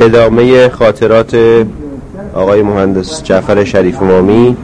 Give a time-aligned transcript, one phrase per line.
[0.00, 1.36] ادامه خاطرات
[2.34, 4.56] آقای مهندس جعفر شریف مامی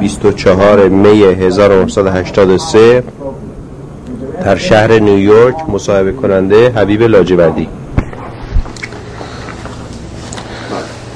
[0.00, 3.02] 24 می 1983
[4.44, 7.68] در شهر نیویورک مصاحبه کننده حبیب لاجوردی.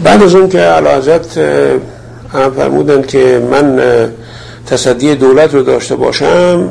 [0.05, 1.39] بعد از اون که علازت
[2.33, 3.81] هم فرمودن که من
[4.67, 6.69] تصدی دولت رو داشته باشم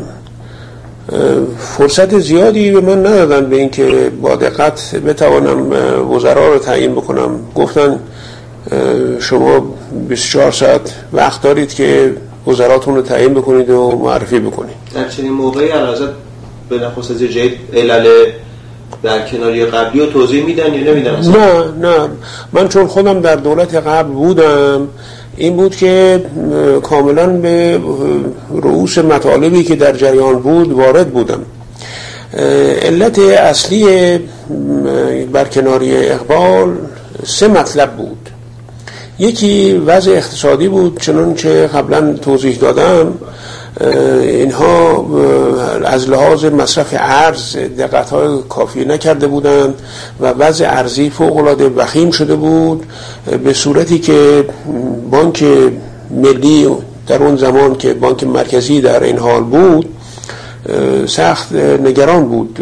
[1.58, 5.72] فرصت زیادی به من ندادن به اینکه با دقت بتوانم
[6.12, 7.40] وزرا رو تعیین بکنم.
[7.56, 8.00] گفتن
[9.20, 9.76] شما
[10.10, 12.14] 24 ساعت وقت دارید که
[12.48, 14.76] وزراتون رو تعیین بکنید و معرفی بکنید.
[14.94, 16.10] در چنین موقعی علازت
[16.70, 18.26] به نخص از جید علل
[19.04, 22.10] در کناری قبلی رو توضیح میدن یا نمیدن؟ نه نه.
[22.52, 24.88] من چون خودم در دولت قبل بودم
[25.42, 26.26] این بود که
[26.84, 27.80] کاملا به
[28.52, 31.40] رؤوس مطالبی که در جریان بود وارد بودم.
[32.82, 34.20] علت اصلی
[35.34, 36.78] برکناری اقبال
[37.26, 38.30] سه مطلب بود.
[39.20, 43.14] یکی وضع اقتصادی بود چنان که قبلا توضیح دادم.
[44.22, 45.06] اینها
[45.86, 49.74] از لحاظ مصرف ارز دقت های کافی نکرده بودند
[50.20, 52.86] و وضع ارزی فوق العاده وخیم شده بود
[53.44, 54.46] به صورتی که
[55.12, 55.44] بانک
[56.12, 56.68] ملی
[57.08, 59.90] در اون زمان که بانک مرکزی در این حال بود
[61.06, 62.60] سخت نگران بود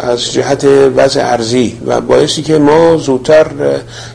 [0.00, 0.64] از جهت
[0.96, 3.46] وضع ارزی و باعثی که ما زودتر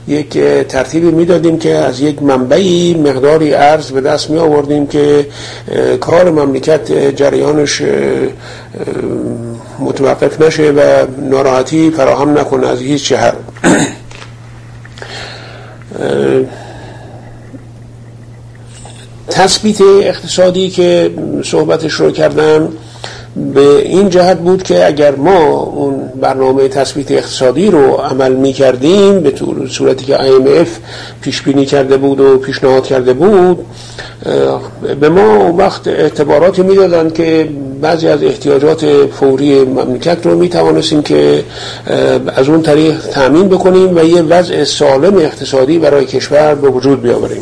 [0.08, 5.28] یک ترتیبی می‌دادیم که از یک منبعی مقداری ارز به دست می آوردیم که
[6.02, 7.82] کار مملکت جریانش
[9.80, 13.36] متوقف نشه و ناراحتی فراهم نکنه از هیچ جهت
[19.30, 21.12] تثبیت اقتصادی که
[21.44, 22.70] صحبتش رو کردم
[23.54, 29.20] به این جهت بود که اگر ما اون برنامه تثبیت اقتصادی رو عمل می کردیم
[29.20, 30.68] به طور صورتی که IMF
[31.22, 33.66] پیش بینی کرده بود و پیشنهاد کرده بود
[35.00, 37.50] به ما وقت اعتباراتی می‌دادند که
[37.82, 41.44] بعضی از احتیاجات فوری مملکت رو می توانستیم که
[42.36, 47.42] از اون طریق تأمین بکنیم و یه وضع سالم اقتصادی برای کشور به وجود بیاوریم.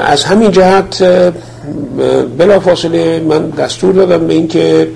[0.00, 1.04] از همین جهت
[2.38, 4.88] بلا فاصله من دستور دادم به اینکه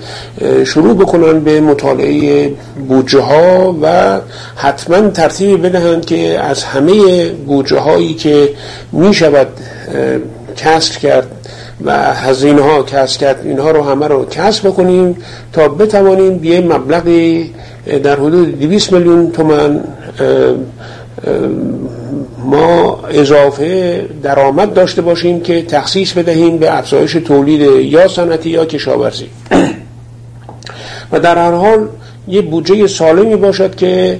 [0.65, 2.51] شروع بکنن به مطالعه
[2.87, 4.19] بودجه ها و
[4.55, 8.49] حتما ترتیبی بدهند که از همه بودجه هایی که
[8.91, 9.47] می شود
[10.57, 11.27] کسر کرد
[11.85, 15.17] و هزینه ها کسر کرد اینها رو همه رو کسر بکنیم
[15.53, 17.53] تا بتوانیم یه مبلغی
[18.03, 19.83] در حدود 200 میلیون تومن
[22.45, 29.29] ما اضافه درآمد داشته باشیم که تخصیص بدهیم به افزایش تولید یا صنعتی یا کشاورزی.
[31.11, 31.87] و در هر حال
[32.27, 34.19] یه بودجه سالمی باشد که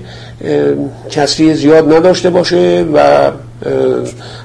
[1.10, 3.32] کسری زیاد نداشته باشه و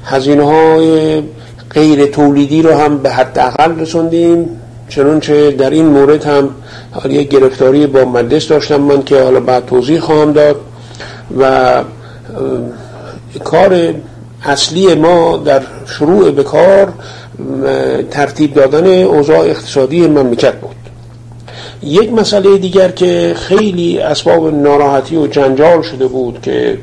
[0.05, 1.23] هزینه های
[1.71, 4.49] غیر تولیدی رو هم به حداقل رسوندیم.
[4.89, 6.51] چنانچه در این مورد هم
[7.09, 10.61] یک گرفتاری با مجلس داشتم من که حالا بعد توضیح خواهم داد.
[11.39, 11.85] و
[13.45, 13.95] کار
[14.45, 16.93] اصلی ما در شروع به کار
[18.11, 20.77] ترتیب دادن اوضاع اقتصادی مملکت بود.
[21.83, 26.79] یک مسئله دیگر که خیلی اسباب ناراحتی و جنجال شده بود که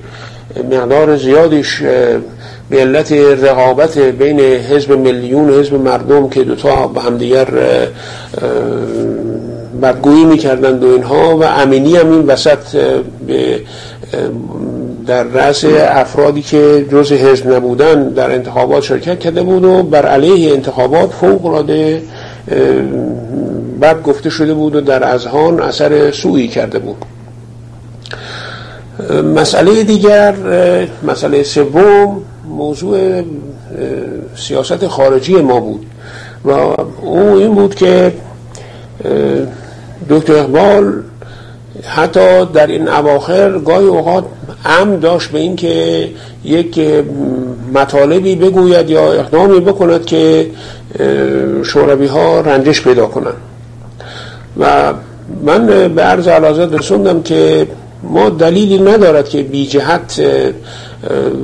[0.72, 1.82] مقدار زیادیش
[2.70, 7.48] به علت رقابت بین حزب میلیون و حزب مردم که دوتا به همدیگر
[9.82, 12.78] بدگویی می‌کردند و اینها و امینی هم این وسط
[13.28, 13.60] به
[15.08, 20.54] در رأس افرادی که جز حزب نبودن در انتخابات شرکت کرده بود و بر علیه
[20.54, 22.02] انتخابات فوق العاده
[23.82, 27.06] بد گفته شده بود و در ازهان اثر سویی کرده بود.
[29.36, 30.36] مسئله دیگر
[31.04, 33.24] مسئله سوم موضوع
[34.36, 35.86] سیاست خارجی ما بود
[36.46, 36.52] و
[37.02, 38.14] او این بود که
[40.10, 40.94] دکتر اقبال
[41.86, 44.24] حتی در این اواخر گاهی اوقات
[44.66, 46.10] ام داشت به اینکه
[46.44, 46.80] یک
[47.74, 50.48] مطالبی بگوید یا اقدامی بکند که
[51.64, 53.34] شوروی ها رنجش پیدا کنند.
[54.60, 54.94] و
[55.46, 55.66] من
[55.96, 57.68] به عرض علازت رسوندم که
[58.04, 60.22] ما دلیلی ندارد که بی جهت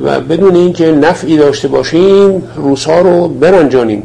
[0.04, 4.02] و بدون اینکه نفعی داشته باشیم روسها رو برنجانیم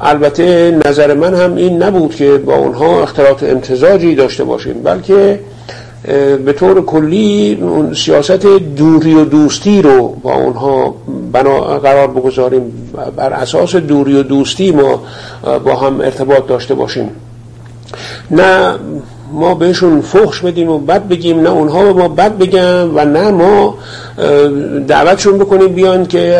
[0.00, 5.38] البته نظر من هم این نبود که با اونها اختلاط امتزاجی داشته باشیم بلکه
[6.44, 7.58] به طور کلی
[7.96, 8.46] سیاست
[8.76, 10.94] دوری و دوستی رو با اونها
[11.32, 12.72] بنا قرار بگذاریم.
[13.16, 15.02] بر اساس دوری و دوستی ما
[15.64, 17.10] با هم ارتباط داشته باشیم.
[18.30, 18.74] نه
[19.32, 23.30] ما بهشون فخش بدیم و بد بگیم نه اونها به ما بد بگم و نه
[23.30, 23.74] ما
[24.86, 26.38] دعوتشون بکنیم بیان که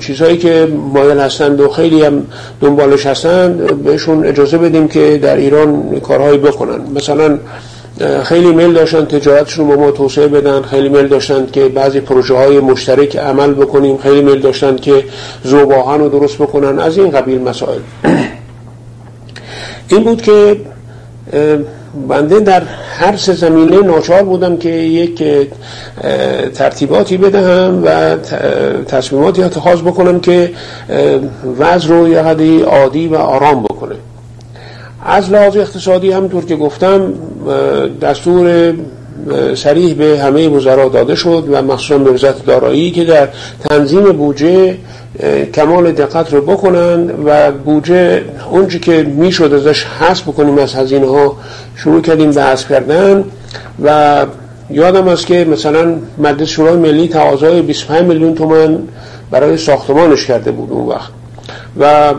[0.00, 2.26] چیزهایی که مایل هستند و خیلی هم
[2.60, 6.80] دنبالش هستند بهشون اجازه بدیم که در ایران کارهایی بکنن.
[6.94, 7.38] مثلا
[8.22, 10.62] خیلی میل داشتن تجارتشون رو با ما توسعه بدن.
[10.62, 13.98] خیلی میل داشتن که بعضی پروژه های مشترک عمل بکنیم.
[13.98, 15.04] خیلی میل داشتن که
[15.44, 16.78] زوباهن رو درست بکنن.
[16.78, 17.78] از این قبیل مسائل.
[19.88, 20.56] این بود که
[22.08, 22.62] بنده در
[22.98, 25.22] هر سه زمینه ناچار بودم که یک
[26.54, 28.16] ترتیباتی بدهم و
[28.84, 30.50] تصمیماتی اتخاذ بکنم که
[31.58, 33.93] وضع رو یه عادی و آرام بکنه.
[35.04, 37.12] از لحاظ اقتصادی همطور که گفتم
[38.02, 38.74] دستور
[39.54, 43.28] سریح به همه وزرا داده شد و مخصوصا به وزارت دارایی که در
[43.70, 44.76] تنظیم بودجه
[45.54, 51.36] کمال دقت رو بکنن و بودجه اونچه که می‌شد ازش حذف بکنیم از هزینه ها
[51.76, 53.24] شروع کردیم به حذف کردن
[53.84, 54.26] و
[54.70, 58.88] یادم است که مثلا مجلس شورای ملی تقاضای 25 میلیون تومان
[59.30, 61.10] برای ساختمانش کرده بود اون وقت
[61.80, 62.14] و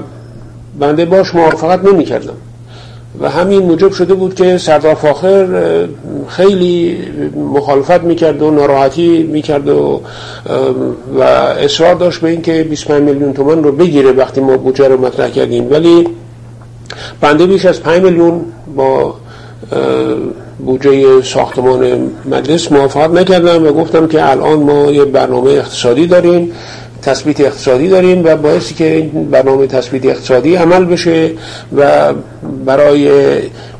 [0.79, 2.33] بنده باش موافقت نمی کردم
[3.19, 5.47] و همین موجب شده بود که سردار فاخر
[6.27, 6.97] خیلی
[7.53, 10.01] مخالفت می‌کرد و ناراحتی می‌کرد و
[11.17, 15.29] و اصرار داشت به اینکه 25 میلیون تومان رو بگیره وقتی ما بودجه رو مطرح
[15.29, 15.71] کردیم.
[15.71, 16.07] ولی
[17.21, 18.41] بنده بیش از 5 میلیون
[18.75, 19.15] با
[20.65, 26.51] بودجه ساختمان مجلس موافقت نکردم و گفتم که الان ما یه برنامه اقتصادی داریم.
[27.05, 31.31] تثبیت اقتصادی داریم و باعثی که این برنامه تثبیت اقتصادی عمل بشه
[31.77, 32.13] و
[32.65, 33.09] برای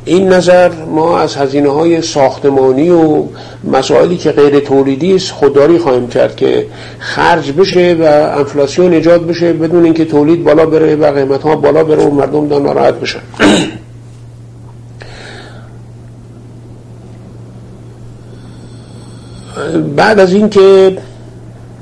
[0.06, 3.24] این نظر ما از هزینه های ساختمانی و
[3.72, 6.66] مسائلی که غیر تولیدی است خودداری خواهیم کرد که
[7.00, 8.04] خرج بشه و
[8.39, 12.63] انفلاسیون ایجاد بشه بدون اینکه تولید بالا بره و قیمت ها بالا بره و مردم
[12.63, 13.19] ناراحت بشن.
[19.95, 20.98] بعد از اینکه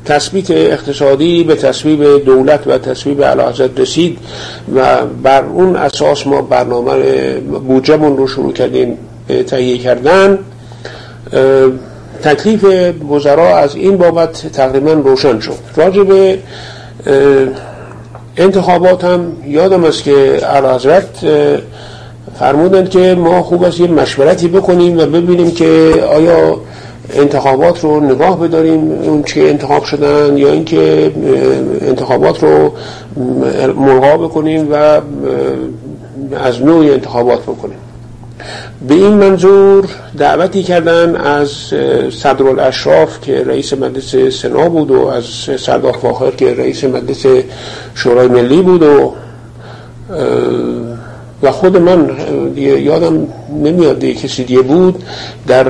[0.06, 4.18] تثبیت اقتصادی به تصویب دولت و تصویب علاحظت رسید
[4.76, 6.94] و بر اون اساس ما برنامه
[7.40, 8.98] بودجهمون رو شروع کردیم
[9.48, 10.40] تهیه کردن.
[12.24, 12.66] تکلیف
[13.12, 15.58] وزرا از این بابت تقریبا روشن شد.
[15.76, 16.38] راجع به
[18.38, 20.16] انتخابات هم یادم است که
[20.56, 21.26] علاحضرت
[22.40, 26.60] فرمودند که ما خوب است یه مشورتی بکنیم و ببینیم که آیا
[27.10, 31.12] انتخابات رو نگاه بداریم اون چه انتخاب شدن یا اینکه
[31.82, 32.72] انتخابات رو
[33.76, 35.02] ملغا بکنیم و
[36.36, 37.78] از نوع انتخابات بکنیم.
[38.88, 39.86] به این منظور
[40.18, 41.50] دعوتی کردن از
[42.12, 42.72] صدر
[43.22, 45.24] که رئیس مجلس سنا بود و از
[45.60, 47.26] سردار فاخر که رئیس مجلس
[47.96, 49.14] شورای ملی بود و
[51.44, 52.10] و خود من
[52.58, 53.28] یادم
[53.64, 55.04] نمیاد کسی دیگه بود
[55.48, 55.68] در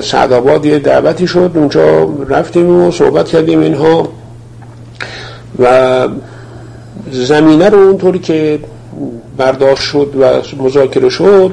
[0.00, 4.08] سعدآباد یه دعوتی شد اونجا رفتیم و صحبت کردیم اینها.
[5.58, 6.08] و
[7.10, 8.58] زمینه رو اونطوری که
[9.36, 10.24] برداشت شد و
[10.62, 11.50] مذاکره شد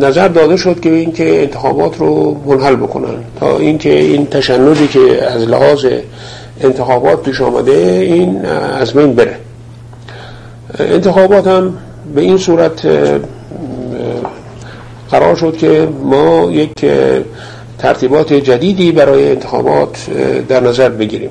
[0.00, 3.14] نظر داده شد که اینکه انتخابات رو منحل بکنن.
[3.40, 5.86] تا اینکه این تشنجی که از لحاظ
[6.60, 8.44] انتخابات پیش آمده این
[8.80, 9.36] از بین بره.
[10.78, 11.74] انتخابات هم
[12.14, 12.86] به این صورت
[15.10, 16.86] قرار شد که ما یک
[17.78, 20.06] ترتیبات جدیدی برای انتخابات
[20.48, 21.30] در نظر بگیریم.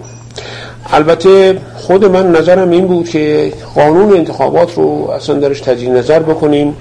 [0.94, 6.78] البته خود من نظرم این بود که قانون انتخابات رو اصلا درش تجدید نظر بکنیم.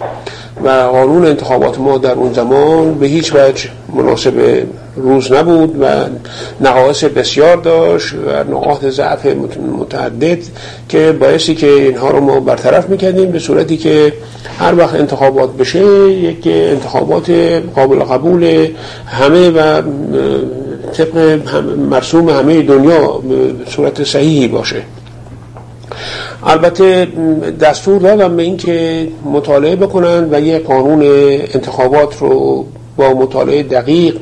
[0.65, 4.63] و قانون انتخابات ما در اون زمان به هیچ وجه مناسب
[4.97, 5.87] روز نبود و
[6.61, 9.27] نقاص بسیار داشت و نقاط ضعف
[9.79, 10.39] متعدد
[10.89, 14.13] که باعثی که اینها رو ما برطرف می‌کردیم به صورتی که
[14.59, 17.31] هر وقت انتخابات بشه یک انتخابات
[17.75, 18.69] قابل قبول
[19.07, 19.83] همه و
[20.93, 21.41] طبق
[21.91, 24.83] مرسوم همه دنیا به صورت صحیحی باشه.
[26.47, 27.09] البته
[27.61, 31.03] دستور دادم به اینکه مطالعه بکنن و یه قانون
[31.55, 32.67] انتخابات رو
[32.97, 34.17] با مطالعه دقیق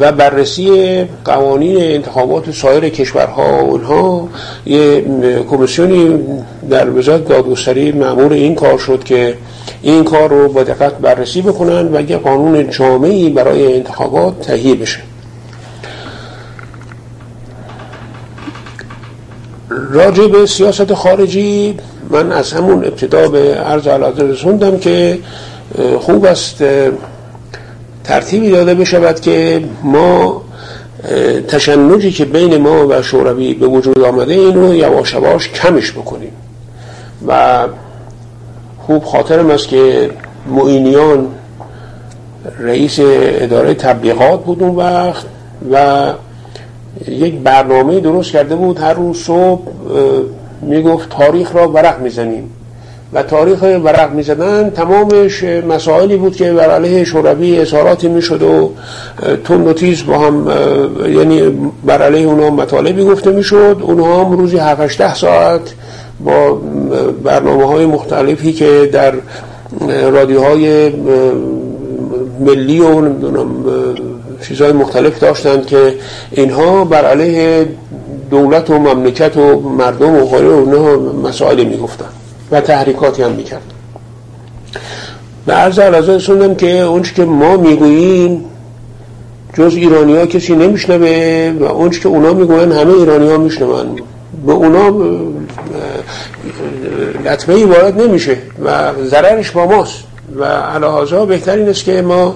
[0.00, 4.28] و بررسی قوانین انتخابات سایر کشورها اونها
[4.66, 5.04] یه
[5.50, 6.18] کمیسیونی
[6.70, 9.34] در وزارت دادگستری معمول این کار شد که
[9.82, 14.98] این کار رو با دقت بررسی بکنن و یه قانون جامعی برای انتخابات تهیه بشه.
[19.90, 21.76] راجع به سیاست خارجی
[22.10, 25.18] من از همون ابتدا به عرض علاده رسوندم که
[26.00, 26.64] خوب است
[28.04, 30.42] ترتیبی داده بشود که ما
[31.48, 36.32] تشنجی که بین ما و شوروی به وجود آمده این رو یواش یواش کمش بکنیم.
[37.26, 37.64] و
[38.78, 40.10] خوب خاطرم است که
[40.46, 41.28] معینیان
[42.58, 45.24] رئیس اداره تبلیغات بود اون وقت
[45.72, 46.06] و
[47.06, 49.62] یک برنامه درست کرده بود هر روز صبح
[50.62, 52.50] می‌گفت تاریخ را ورق می‌زنیم.
[53.12, 58.72] و تاریخ ورق می‌زدن تمامش مسائلی بود که بر علیه شوروی اظهاراتی می‌شد و
[59.44, 60.46] تون و تیز با هم
[61.08, 61.42] یعنی
[61.84, 63.76] بر علیه اونها مطالبی گفته می‌شد.
[63.82, 65.60] اونها هم روزی 7 ده ساعت
[66.24, 66.60] با
[67.24, 69.14] برنامه های مختلفی که در
[70.10, 70.92] رادیوهای
[72.40, 73.64] ملی و نمی‌دونم
[74.42, 75.94] چیزهای مختلف داشتند که
[76.30, 77.68] اینها بر علیه
[78.30, 80.96] دولت و مملکت و مردم و غیره اونها
[81.28, 82.08] مسائلی می‌گفتن
[82.50, 83.62] و تحریکاتی هم می‌کرد
[85.46, 88.44] به عرض علازه سوندم که اونچه که ما می‌گوییم
[89.54, 94.00] جز ایرانی ها کسی نمیشنوه و اونچه که اونا می‌گوین همه ایرانی ها میشنون
[94.46, 94.88] به اونا
[97.24, 100.04] لطمه ای وارد نمیشه و ضررش با ماست
[100.36, 102.34] و علاوه بهتر این است که ما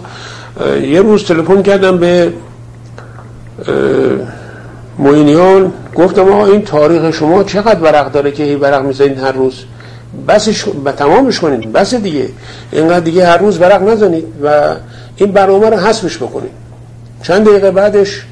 [0.83, 2.33] یه روز تلفن کردم به
[4.99, 9.65] موینیان گفتم آقا این تاریخ شما چقدر ورق داره که هی ورق می‌زنید هر روز؟
[10.29, 12.29] بسش و تمامش کنید بس دیگه.
[12.73, 14.75] اینقدر دیگه هر روز ورق نزنید و
[15.17, 16.51] این برنامه رو حذفش بکنید.
[17.23, 18.23] چند دقیقه بعدش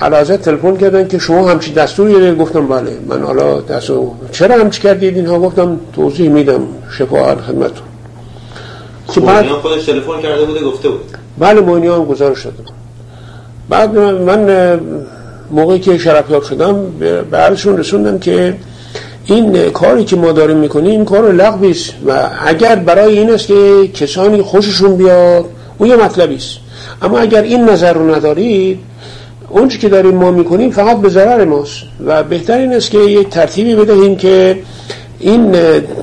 [0.00, 2.38] علازت تلفن کردن که شما همچی دستوری دارید.
[2.38, 6.60] گفتم بله من حالا دستور چرا همچی کردید اینها؟ گفتم توضیح میدم.
[6.98, 7.86] شفا خدمتتون.
[9.14, 11.16] که بعد خودش تلفن کرده بوده گفته بود.
[11.38, 12.64] بله موینیان گزارش دادم
[13.68, 14.80] بعد من
[15.50, 16.76] موقعی که شرفیاب شدم
[17.30, 18.54] به عرضشون رسوندم که
[19.24, 23.46] این کاری که ما داریم می‌کنیم این کار لغوی است و اگر برای این است
[23.46, 25.44] که کسانی خوششون بیاد
[25.78, 26.56] اون یه مطلبی است.
[27.02, 28.78] اما اگر این نظر رو ندارید
[29.50, 33.28] اونچه که داریم ما می‌کنیم فقط به ضرر ماست و بهتر این است که یک
[33.28, 34.58] ترتیبی بدهیم که
[35.18, 35.52] این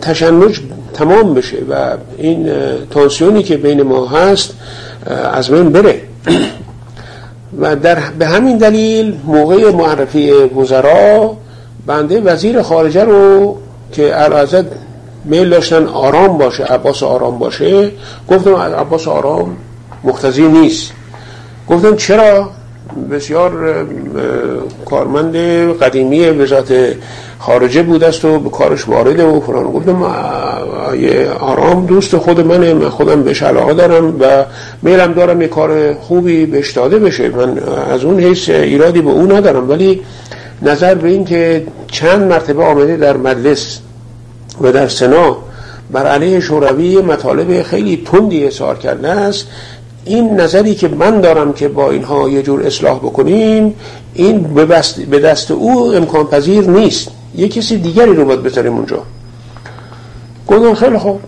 [0.01, 0.59] تشنج
[0.93, 2.51] تمام بشه و این
[2.91, 4.53] تانسیونی که بین ما هست
[5.33, 6.01] از بین بره.
[7.59, 11.37] و در به همین دلیل موقع معرفی وزرا
[11.87, 13.57] بنده وزیر خارجه رو
[13.91, 14.65] که الازد
[15.25, 17.91] میل داشتن آرام باشه عباس آرام باشه
[18.29, 19.57] گفتم عباس آرام
[20.03, 20.91] مختزی نیست.
[21.69, 22.49] گفتم چرا؟
[23.11, 23.85] بسیار
[24.85, 25.35] کارمند
[25.77, 26.73] قدیمی وزارت
[27.39, 30.03] خارجه بود است و به کارش وارده و فران گفتم
[31.39, 34.45] آرام دوست خود منه من خودم بهش علاقه دارم و
[34.81, 37.29] میلم دارم یه کار خوبی بهش داده بشه.
[37.29, 37.59] من
[37.91, 39.69] از اون حیث ایرادی به اون ندارم.
[39.69, 40.01] ولی
[40.61, 43.79] نظر به این که چند مرتبه آمده در مجلس
[44.61, 45.37] و در سنا
[45.91, 49.47] بر علیه شوروی مطالب خیلی تندی اظهار کرده است
[50.05, 53.75] این نظری که من دارم که با اینها یه جور اصلاح بکنیم
[54.13, 54.53] این
[55.09, 57.07] به دست او امکان پذیر نیست.
[57.35, 59.03] یه کسی دیگری رو باید بذاریم اونجا.
[60.47, 61.19] گفتم خیلی خوب.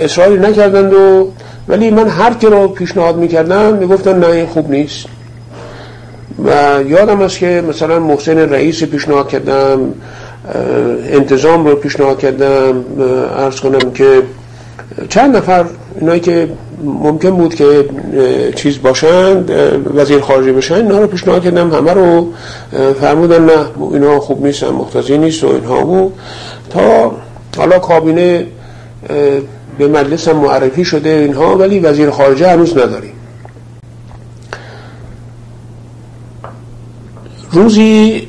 [0.00, 1.28] اصراری نکردند و
[1.68, 5.06] ولی من هر که رو پیشنهاد می‌کردم می‌گفتن نه این خوب نیست.
[6.44, 6.50] و
[6.86, 9.94] یادم است که مثلا محسن رئیس پیشنهاد کردم
[11.10, 12.84] انتظام رو پیشنهاد کردم
[13.36, 14.22] ارز کنم که
[15.08, 15.64] چند نفر
[16.00, 16.48] اینایی که
[16.84, 17.88] ممکن بود که
[18.56, 19.50] چیز باشند
[19.94, 22.32] وزیر خارجه بشن اینا رو پیشنهاد کردم همه رو
[23.00, 26.12] فرمودن نه اینا خوب نیستن مختزی نیست و اینها بود
[26.70, 27.12] تا
[27.56, 28.46] حالا کابینه
[29.78, 33.12] به مجلس هم معرفی شده اینها ولی وزیر خارجه هنوز نداریم.
[37.52, 38.28] روزی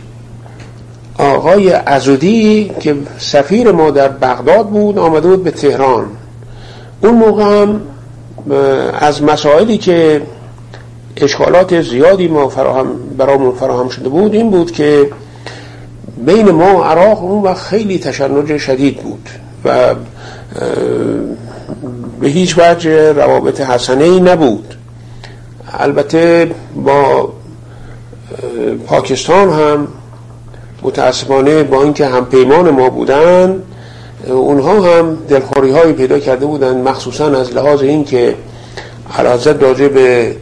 [1.17, 6.05] آقای ازودی که سفیر ما در بغداد بود آمده بود به تهران.
[7.01, 7.81] اون موقع هم
[8.93, 10.21] از مسائلی که
[11.17, 12.87] اشکالات زیادی ما فراهم
[13.17, 15.09] برامون فراهم شده بود این بود که
[16.25, 19.29] بین ما عراق اون وقت خیلی تشنج شدید بود
[19.65, 19.95] و
[22.19, 24.75] به هیچ وجه روابط حسنه ای نبود.
[25.79, 27.29] البته با
[28.87, 29.87] پاکستان هم
[30.83, 33.63] متاسفانه با اینکه هم پیمان ما بودن
[34.27, 38.36] اونها هم دلخوری هایی پیدا کرده بودن مخصوصا از لحاظ اینکه
[39.10, 40.36] حضرت راجع به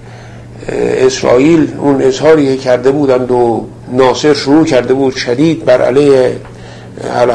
[0.78, 6.36] اسرائیل اون اظهاری کرده بودند و ناصر شروع کرده بود شدید بر علیه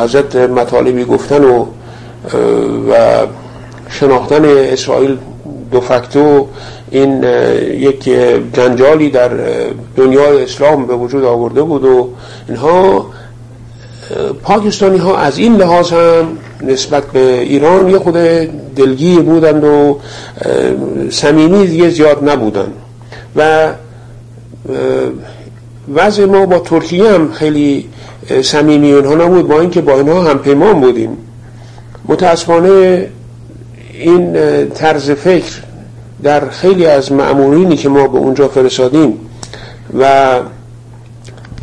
[0.02, 1.66] حضرت مطالبی گفتن و
[2.90, 3.26] و
[3.90, 5.16] شناختن اسرائیل
[5.70, 6.46] دو فکتو
[6.90, 7.22] این
[7.72, 8.10] یک
[8.52, 9.30] جنجالی در
[9.96, 12.08] دنیای اسلام به وجود آورده بود و
[12.48, 13.06] اینها
[14.42, 18.14] پاکستانی ها از این لحاظ هم نسبت به ایران یه خود
[18.76, 19.98] دلگیر بودند و
[21.10, 22.72] صمیمی دیگه زیاد نبودند.
[23.36, 23.68] و
[25.94, 27.88] وضع ما با ترکیه هم خیلی
[28.42, 31.16] صمیمی اونها نبود با اینکه با اینها هم پیمان بودیم.
[32.08, 33.08] متاسفانه
[33.92, 34.32] این
[34.68, 35.62] طرز فکر
[36.22, 39.12] در خیلی از معمولینی که ما به اونجا فرستادیم
[39.98, 40.32] و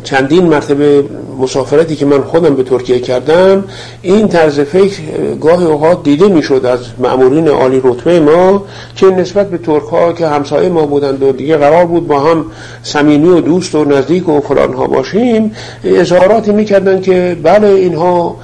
[0.06, 1.04] چندین مرتبه
[1.40, 3.64] مسافرتی که من خودم به ترکیه کردم
[4.02, 5.00] این طرز فکر
[5.40, 8.64] گاهی اوقات دیده می‌شد از مأمورین عالی رتبه ما
[8.96, 12.44] که نسبت به ترک ها که همسایه ما بودند و دیگه قرار بود با هم
[12.82, 15.52] صمیمی و دوست و نزدیک و فلان ها باشیم
[15.84, 18.36] اظهاراتی می‌کردند که بله اینها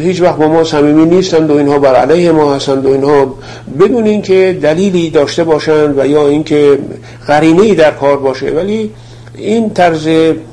[0.00, 3.34] هیچ وقت با ما صمیمی نیستند و اینها بر علیه ما هستند و اینها
[3.80, 6.78] بدون اینکه دلیلی داشته باشند و یا اینکه
[7.26, 8.50] قرینه در کار باشه.
[8.50, 8.90] ولی
[9.36, 10.08] این طرز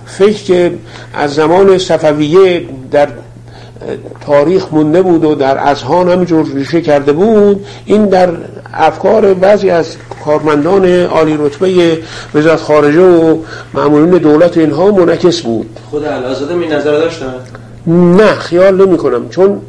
[0.05, 0.71] فکر که
[1.13, 3.07] از زمان صفویه در
[4.25, 8.29] تاریخ مونده بود و در اذهان همینجور ریشه کرده بود این در
[8.73, 11.97] افکار بعضی از کارمندان عالی رتبه
[12.35, 13.37] وزارت خارجه و
[13.73, 17.33] معمولین دولت اینها منعکس بود خود علازاده می نظر داشتن؟
[17.87, 19.61] نه خیال نمی کنم چون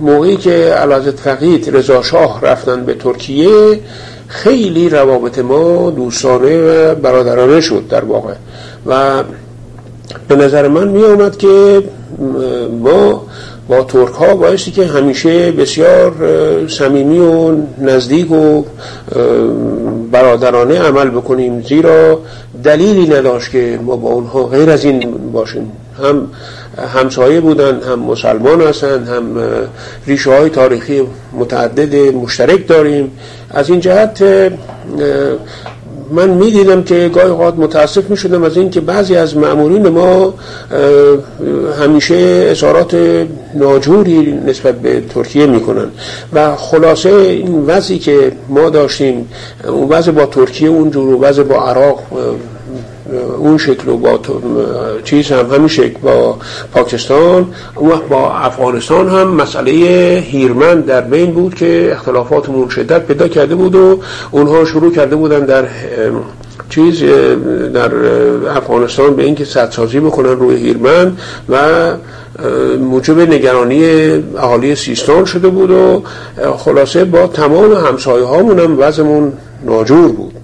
[0.00, 3.80] موقعی که علازت فقید رضا شاه رفتن به ترکیه
[4.28, 8.34] خیلی روابط ما دوستانه و برادرانه شد در واقع.
[8.86, 9.22] و
[10.28, 11.82] به نظر من می آمد که
[12.82, 13.22] ما
[13.68, 16.12] با ترک ها بایستی که همیشه بسیار
[16.68, 18.62] صمیمی و نزدیک و
[20.12, 21.62] برادرانه عمل بکنیم.
[21.62, 22.20] زیرا
[22.64, 25.72] دلیلی نداشت که ما با اونها غیر از این باشیم.
[26.02, 26.28] هم
[26.94, 29.40] همسایه بودن هم مسلمان هستند هم
[30.06, 31.02] ریشه های تاریخی
[31.32, 33.12] متعدد مشترک داریم.
[33.50, 34.22] از این جهت
[36.10, 40.34] من می دیدم که گاهی اوقات متاسف می شدم از اینکه بعضی از معمولین ما
[41.80, 42.96] همیشه اظهارات
[43.54, 45.86] ناجوری نسبت به ترکیه می کنن
[46.32, 49.28] و خلاصه این وضعی که ما داشتیم
[49.68, 52.02] اون وضع با ترکیه اونجور و وضع با عراق
[53.38, 54.20] اون شکل و با
[55.04, 56.38] چیز هم همین شکل با
[56.72, 57.46] پاکستان.
[57.74, 59.72] اون وقت با افغانستان هم مسئله
[60.26, 64.00] هیرمند در بین بود که اختلافاتمون شدت پیدا کرده بود و
[64.30, 65.64] اونها شروع کرده بودن در
[66.70, 67.02] چیز
[67.74, 67.90] در
[68.56, 71.18] افغانستان به اینکه سدسازی بکنن روی هیرمند
[71.48, 71.58] و
[72.80, 73.84] موجب نگرانی
[74.38, 76.02] اهالی سیستان شده بود و
[76.56, 79.32] خلاصه با تمام همسایه هامون هم وضعمون
[79.64, 80.35] ناجور بود.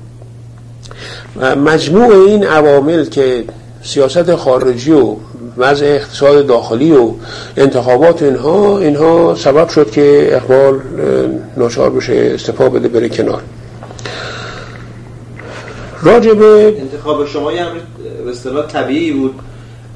[1.40, 3.44] مجموع این عوامل که
[3.82, 5.16] سیاست خارجی و
[5.56, 7.10] وضع اقتصاد داخلی و
[7.56, 10.80] انتخابات اینها اینها سبب شد که اقبال
[11.56, 13.42] ناچار بشه استفا بده بره کنار.
[16.02, 17.64] راجب انتخاب شما یه
[18.24, 19.34] به اصطلاح طبیعی بود.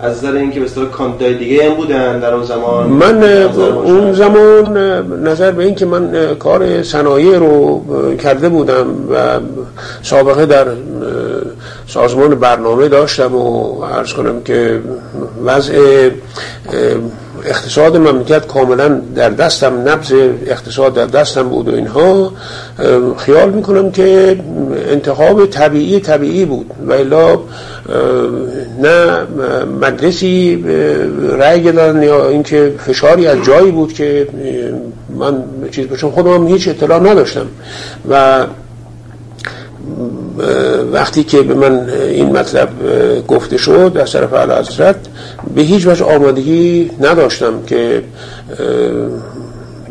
[0.00, 2.87] از نظر اینکه به اصطلاح کاندیدای دیگه هم بودن در اون زمان.
[2.87, 3.24] من
[3.85, 4.78] اون زمان
[5.28, 7.82] نظر به اینکه من کار صنایع رو
[8.16, 9.40] کرده بودم و
[10.02, 10.66] سابقه در
[11.88, 14.80] سازمان برنامه داشتم و عرض کنم که
[15.44, 16.09] وضع
[17.44, 20.12] اقتصاد مملکت کاملا در دستم نبض
[20.46, 22.33] اقتصاد در دستم بود و اینها.
[23.16, 24.38] خیال می‌کنم که
[24.90, 26.70] انتخاب طبیعی طبیعی بود.
[26.87, 27.38] و الا
[28.83, 29.20] نه
[29.81, 30.64] مجلسی
[31.38, 34.29] رأی دادن یا اینکه فشاری از جایی بود که
[35.18, 37.46] من چیز بچون خودم هیچ اطلاع نداشتم.
[38.11, 38.46] و
[40.92, 42.68] وقتی که به من این مطلب
[43.29, 44.96] گفته شد از طرف حضرت
[45.55, 48.03] به هیچ وجه آمادگی نداشتم که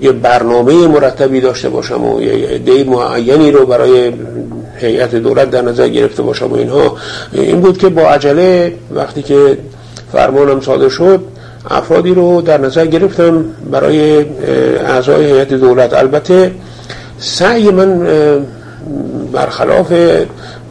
[0.01, 4.11] یه برنامه مرتبی داشته باشم و یه عده معینی رو برای
[4.77, 6.97] هیئت دولت در نظر گرفته باشم و اینها.
[7.33, 9.57] این بود که با عجله وقتی که
[10.11, 11.19] فرمانم صادر شد
[11.69, 14.25] افرادی رو در نظر گرفتم برای
[14.79, 15.93] اعضای هیئت دولت.
[15.93, 16.51] البته
[17.19, 18.07] سعی من
[19.35, 19.93] برخلاف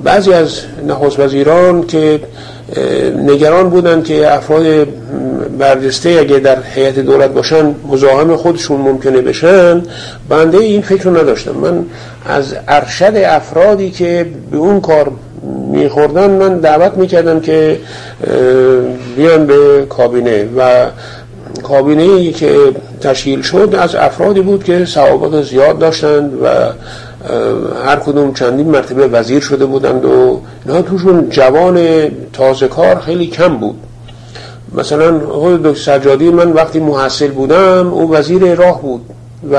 [0.05, 2.21] بعضی از نخست وزیران که
[3.17, 4.87] نگران بودن که افراد
[5.59, 9.83] برجسته اگه در هیئت دولت باشن مزاحم خودشون ممکنه بشن
[10.29, 11.51] بنده این فکر رو نداشتم.
[11.51, 11.85] من
[12.27, 15.13] از ارشد افرادی که به اون کار
[15.71, 17.79] میخوردن من دعوت می‌کردم که
[19.17, 20.87] بیان به کابینه و
[21.63, 22.57] کابینه ای که
[23.01, 26.47] تشکیل شد از افرادی بود که سوابق زیاد داشتند و
[27.87, 31.79] هر کدوم چندین مرتبه وزیر شده بودند و اینا توشون جوان
[32.33, 33.77] تازه کار خیلی کم بود.
[34.75, 39.01] مثلا خود دکتر سجادی من وقتی محصل بودم او وزیر راه بود
[39.53, 39.57] و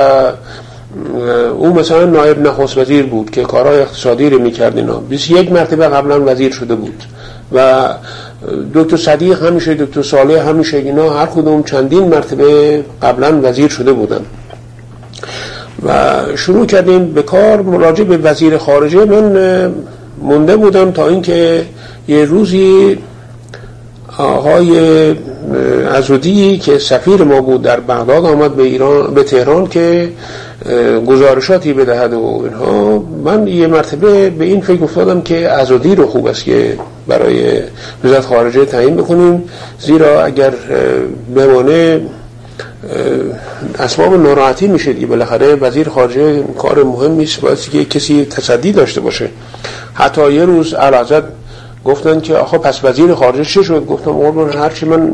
[1.58, 4.93] او مثلا نایب نخست وزیر بود که کارهای اقتصادی رو می‌کرد اینا.
[4.99, 7.04] 21 مرتبه قبلا وزیر شده بود
[7.54, 7.89] و
[8.73, 14.21] دکتر صدیق همیشه دکتر صالح همیشه اینا هر کدوم چندین مرتبه قبلا وزیر شده بودن
[15.86, 19.06] و شروع کردیم به کار مراجع به وزیر خارجه.
[19.06, 19.71] من
[20.21, 21.65] مونده بودم تا اینکه
[22.08, 22.98] یه روزی
[24.17, 25.15] آقای
[25.91, 30.10] ازودی که سفیر ما بود در بغداد آمد به ایران به تهران که
[31.08, 33.04] گزارشاتی بدهد و اینها.
[33.24, 37.60] من یه مرتبه به این فکر افتادم که ازودی رو خوب است که برای
[38.04, 39.43] وزارت خارجه تعیین بکنیم.
[39.80, 40.54] زیرا اگر
[41.36, 42.02] بمانه
[43.80, 45.08] اسباب ناراحتی میشه دیگه.
[45.08, 49.30] بالاخره وزیر خارجه کار مهم نیست باید که کسی تصدی داشته باشه.
[49.93, 51.24] حتی یه روز علازت
[51.86, 55.12] گفتن که آخه پس وزیر خارجه چه شد؟ گفتم قربان هرچی من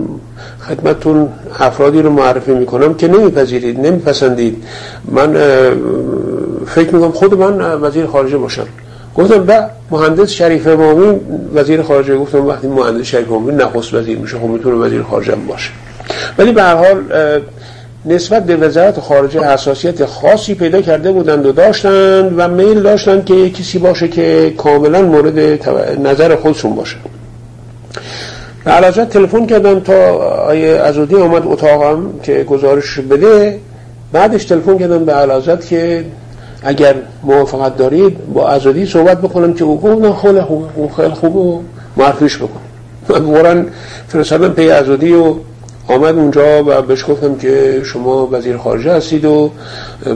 [0.70, 1.30] خدمتتون
[1.60, 4.64] افرادی رو معرفی می‌کنم که نمیپذیرید نمیپسندید.
[5.12, 5.34] من
[6.68, 8.66] فکر می‌کنم خود من وزیر خارجه باشم.
[9.16, 11.20] گفتم به مهندس شریف امامی
[11.56, 12.18] وزیر خارجه.
[12.18, 15.70] گفتم وقتی مهندس شریف امامی نخست وزیر میشه خب می‌تونه وزیر خارجه باشه.
[16.38, 17.04] ولی به هر حال
[18.06, 23.50] نسبت به وزارت خارجه حساسیت خاصی پیدا کرده بودند و داشتند و میل داشتند که
[23.50, 25.40] کسی باشه که کاملا مورد
[26.08, 26.98] نظر خودشون باشه.
[28.66, 29.94] علاجت تلفن کردم تا
[30.48, 33.60] آیه ازودی آمد اتاقم که گزارش بده.
[34.12, 36.06] بعدش تلفن کردم به علاجت که
[36.64, 41.60] اگر موافقت دارید با ازودی صحبت بکنم که او گفت خیلی خوب خیلی
[41.98, 42.60] معرفیش بکن.
[43.44, 43.66] من
[44.08, 45.36] فرستادم پی ازودی و
[45.88, 49.52] آمد اونجا و بهش گفتم که شما وزیر خارجه هستید و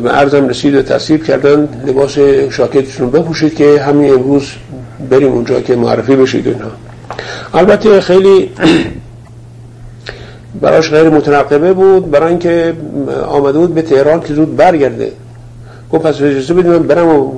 [0.03, 2.17] به عرضم رسید و تصویب کردن لباس
[2.49, 4.51] شاکتتون بپوشید که همین امروز
[5.09, 6.71] بریم اونجا که معرفی بشید اینها
[7.53, 8.49] البته خیلی
[10.61, 12.73] براش غیر متنقبه بود برای اینکه
[13.27, 15.11] آمده بود به تهران که زود برگرده.
[15.91, 17.31] گفت پس اجازه بدید من برم و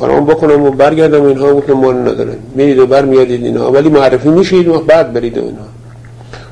[0.00, 1.54] کارام بکنم و برگردم و اینها.
[1.54, 2.36] گفتم ما نداره.
[2.54, 3.72] میرید و اینا.
[3.72, 5.64] ولی معرفی میشید و بعد برید و اینها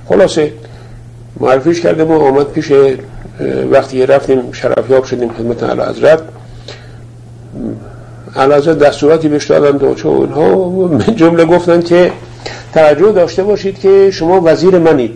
[0.09, 0.53] خلاصه.
[1.41, 2.73] معرفیش کرده ما آمد پیش
[3.71, 6.23] وقتی رفتیم شرفیاب شدیم خدمت علی حضرت.
[8.35, 10.89] حضرت دستوراتی بهش دادن و چه اونها
[11.21, 12.13] جمله گفتن که
[12.75, 15.13] توجه داشته باشید که شما وزیر منید.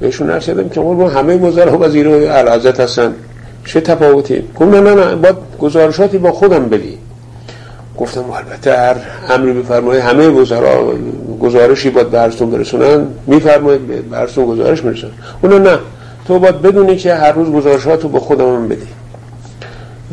[0.00, 3.14] بهشون نرسیدم که ما همه وزرا وزیر علی حضرت هستن.
[3.64, 6.98] چه تفاوتی؟ گفتم نه نه باید گزارشاتی با خودم بدی.
[8.00, 8.96] گفتم البته هر
[9.28, 10.94] امری بفرمایید همه وزرا
[11.40, 13.06] گزارشی باید برستون برسونن.
[13.26, 15.08] میفرمایید به برستون گزارش می‌رسن
[15.42, 15.78] اونو نه.
[16.26, 18.86] تو باید بدونی که هر روز گزارشاتو با خودم بدی.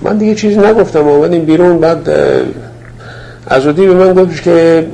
[0.01, 2.09] من دیگه چیزی نگفتم آمدیم بیرون بعد
[3.47, 4.87] ازودی به من گفت که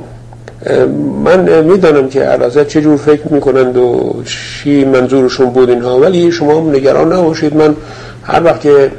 [1.24, 6.60] من می‌دانم که علازت چه جور فکر می‌کنند و چی منظورشون بود اینها ولی شما
[6.60, 7.56] نگران نباشید.
[7.56, 7.76] من
[8.22, 8.90] هر وقت که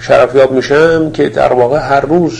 [0.00, 2.32] شرفیاب میشم که در واقع هر روز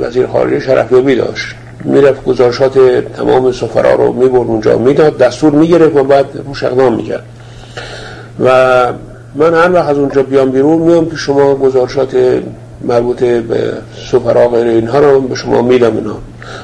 [0.00, 1.46] وزیر خارجه شرفیابی داشت.
[1.84, 2.78] می‌رفت گزارشات
[3.16, 7.24] تمام سفرا رو می‌برد اونجا می‌داد دستور می‌گرفت و بعد روش اقدام می‌کرد.
[8.44, 8.48] و
[9.34, 12.16] من هر وقت از اونجا بیام بیرون میام که شما گزارشات
[12.82, 13.72] مربوط به
[14.10, 16.16] سفرا غیر اینها رو به شما میدم اینا.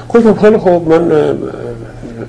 [0.09, 1.07] گفتم خیلی خوب من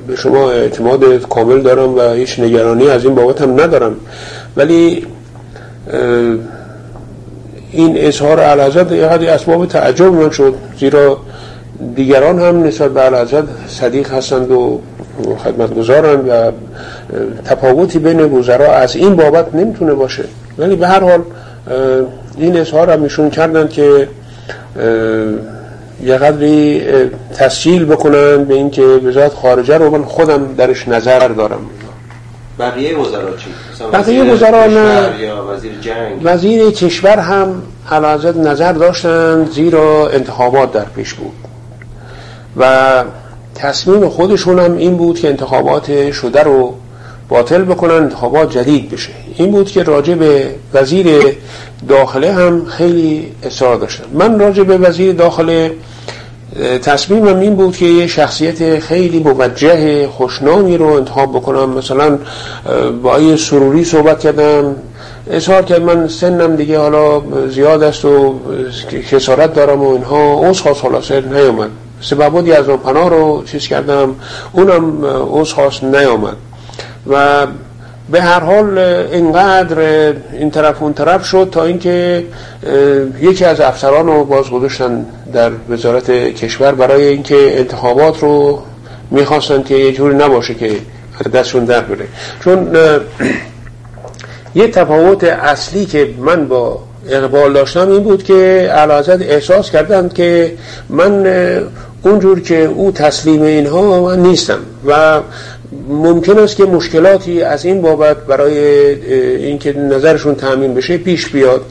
[0.09, 3.97] به شما اعتماد کامل دارم و هیچ نگرانی از این بابت هم ندارم.
[4.57, 5.07] ولی
[7.75, 11.19] این اظهار علازت یه اسباب تعجب من شد زیرا
[11.95, 14.81] دیگران هم نسبت به علازت صدیق هستند و
[15.45, 16.53] خدمتگزارند و
[17.45, 20.25] تفاوتی بین وزرا از این بابت نمی‌تونه باشه.
[20.59, 21.23] ولی به هر حال
[22.39, 24.09] این اظهار هم ایشون کردن که
[26.05, 26.83] یه قدری
[27.35, 31.61] تسجیل بکنن به اینکه وزارت خارجه رو من خودم درش نظر دارم.
[32.59, 33.51] بقیه وزرا چی؟
[33.93, 35.09] بقیه وزرا نه.
[35.33, 41.33] وزیر جنگ؟ وزیر کشور هم علازت نظر داشتن زیرا انتخابات در پیش بود.
[42.57, 43.05] و
[43.55, 46.75] تصمیم خودشون هم این بود که انتخابات شده رو
[47.29, 49.13] باطل بکنن انتخابات جدید بشه.
[49.37, 51.37] این بود که راجع به وزیر
[51.89, 54.05] داخله هم خیلی اصرار داشتن.
[54.13, 55.73] من راجع به وزیر داخله
[56.83, 61.71] تصمیمم این بود که یه شخصیت خیلی موجه خوشنامی رو انتخاب بکنم.
[61.71, 62.19] مثلا
[63.03, 64.77] با یه سروری صحبت کردم.
[65.31, 68.41] اظهار کرد من سنم دیگه حالا زیاد است و
[69.11, 70.33] کسارت دارم و اینها.
[70.33, 71.71] اوز خواست خلاصه نیامد.
[72.01, 74.15] سببودی از اون پناه رو چیز کردم.
[74.53, 76.37] اونم اوز خواست نیامد.
[77.11, 77.47] و
[78.11, 79.79] به هر حال اینقدر
[80.33, 82.25] این طرف اون طرف شد تا اینکه
[83.21, 84.45] یکی از افسران رو باز
[85.33, 88.63] در وزارت کشور برای اینکه انتخابات رو
[89.11, 90.77] می‌خواستن که یه جوری نباشه که
[91.35, 92.07] دستشون در بره.
[92.45, 92.77] چون
[94.55, 100.55] یه تفاوت اصلی که من با اقبال داشتم این بود که علازت احساس کردند که
[100.89, 101.27] من
[102.03, 105.21] اونجور که او تسلیم اینها من نیستم و
[105.89, 108.59] ممکن است که مشکلاتی از این بابت برای
[109.45, 111.63] اینکه نظرشون تأمین بشه پیش بیاد.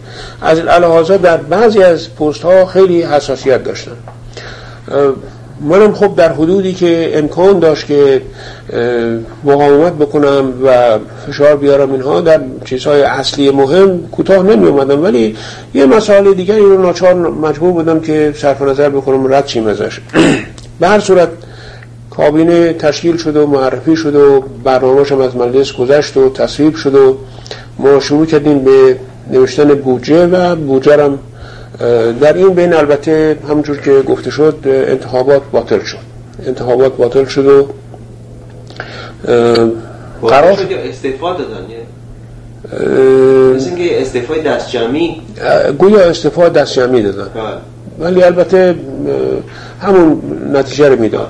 [0.41, 3.91] از الهازا در بعضی از پست ها خیلی حساسیت داشتن.
[5.61, 8.21] منم خب در حدودی که امکان داشت که
[9.43, 15.37] مقاومت بکنم و فشار بیارم اینها در چیزهای اصلی مهم کوتاه نمی اومدم ولی
[15.73, 19.99] یه مسائل دیگری رو ناچار مجبور بودم که صرف نظر بکنم رد چیم ازش.
[20.79, 21.29] به هر صورت
[22.17, 26.95] کابینه تشکیل شد و معرفی شد و برنامهش هم از مجلس گذشت و تصویب شد
[26.95, 27.17] و
[27.79, 28.97] ما شروع کردیم به
[29.31, 31.19] نوشتن بودجه و بودجه هم
[32.21, 35.97] در این بین البته همونجور که گفته شد انتخابات باطل شد.
[36.47, 37.67] انتخابات باطل شد و
[40.27, 40.57] قرار
[40.89, 41.65] استعفا دادن؟
[43.55, 45.21] مثل اینکه استعفای دست جمعی
[45.77, 47.27] گویا استعفا دست جمعی دادن.
[47.35, 47.43] بله.
[47.99, 48.75] ولی البته
[49.81, 50.21] همون
[50.53, 51.27] نتیجه رو می‌داد.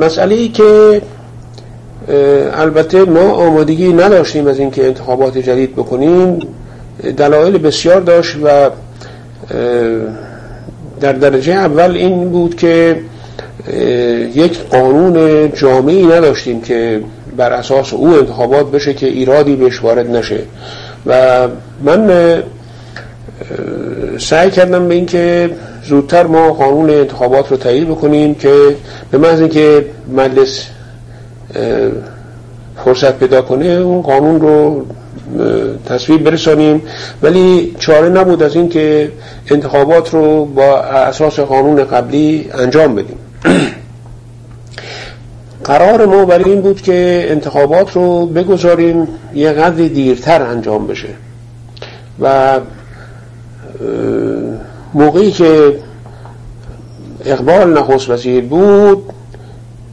[0.00, 1.02] مسئله ای که
[2.52, 6.38] البته ما آمادگی نداشتیم از اینکه انتخابات جدید بکنیم.
[7.16, 8.70] دلایل بسیار داشت و
[11.00, 13.00] در درجه اول این بود که
[14.34, 17.00] یک قانون جامعی نداشتیم که
[17.36, 20.40] بر اساس او انتخابات بشه که ایرادی بهش وارد نشه.
[21.06, 21.48] و
[21.84, 22.42] من
[24.18, 25.50] سعی کردم به اینکه
[25.84, 28.76] زودتر ما قانون انتخابات رو تایید بکنیم که
[29.10, 30.66] به محض اینکه مجلس
[32.84, 34.86] فرصت پیدا کنه اون قانون رو
[35.86, 36.82] تصویب برسانیم.
[37.22, 39.12] ولی چاره نبود از این که
[39.50, 43.16] انتخابات رو با اساس قانون قبلی انجام بدیم.
[45.64, 51.08] قرار ما برای این بود که انتخابات رو بگذاریم یه قدر دیرتر انجام بشه.
[52.20, 52.60] و
[54.94, 55.74] موقعی که
[57.24, 59.02] اقبال نخست وزیر بود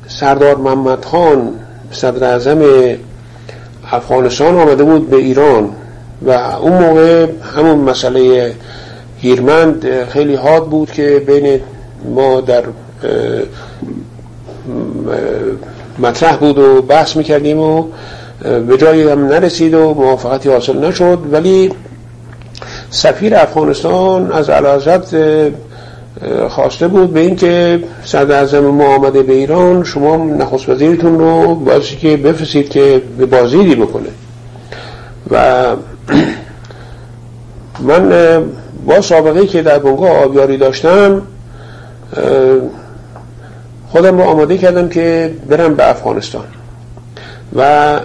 [0.08, 1.50] سردار محمد خان
[1.92, 2.62] صدر اعظم
[3.92, 5.70] افغانستان آمده بود به ایران
[6.22, 8.54] و اون موقع همون مسئله
[9.18, 11.60] هیرمند خیلی حاد بود که بین
[12.16, 12.64] ما در
[16.00, 17.84] مطرح بود و بحث می‌کردیم و
[18.42, 21.20] به جایی هم نرسید و موافقتی حاصل نشد.
[21.32, 21.72] ولی
[22.96, 25.16] سفیر افغانستان از علازت
[26.50, 31.96] خواسته بود به اینکه صدر اعظم ما آمده به ایران شما نخست وزیرتون رو بازی
[31.96, 34.10] که بفرستید که به بازیدی بکنه.
[35.32, 35.66] و
[37.88, 38.14] من
[38.86, 41.22] با سابقه که در بنگاه آبیاری داشتم
[43.92, 46.46] خودم رو آماده کردم که برم به افغانستان.
[47.56, 48.00] و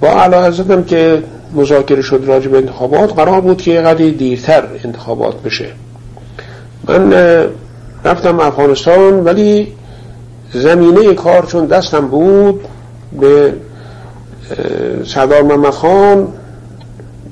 [0.00, 0.50] با علا
[0.86, 1.22] که
[1.54, 5.66] مذاکره شد راجع به انتخابات قرار بود که یه قدری دیرتر انتخابات بشه.
[6.88, 7.12] من
[8.04, 9.72] رفتم افغانستان ولی
[10.52, 12.60] زمینه کار چون دستم بود
[13.20, 13.52] به
[15.06, 16.28] سردار محمد خان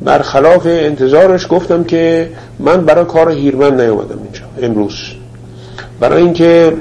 [0.02, 4.94] برخلاف انتظارش گفتم که من برای کار هیرمن نیومدم اینجا امروز.
[6.00, 6.72] برای اینکه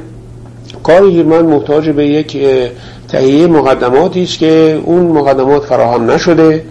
[0.84, 2.38] کار هیرمن محتاج به یک
[3.08, 6.64] تهیه مقدماتی است که اون مقدمات فراهم نشده.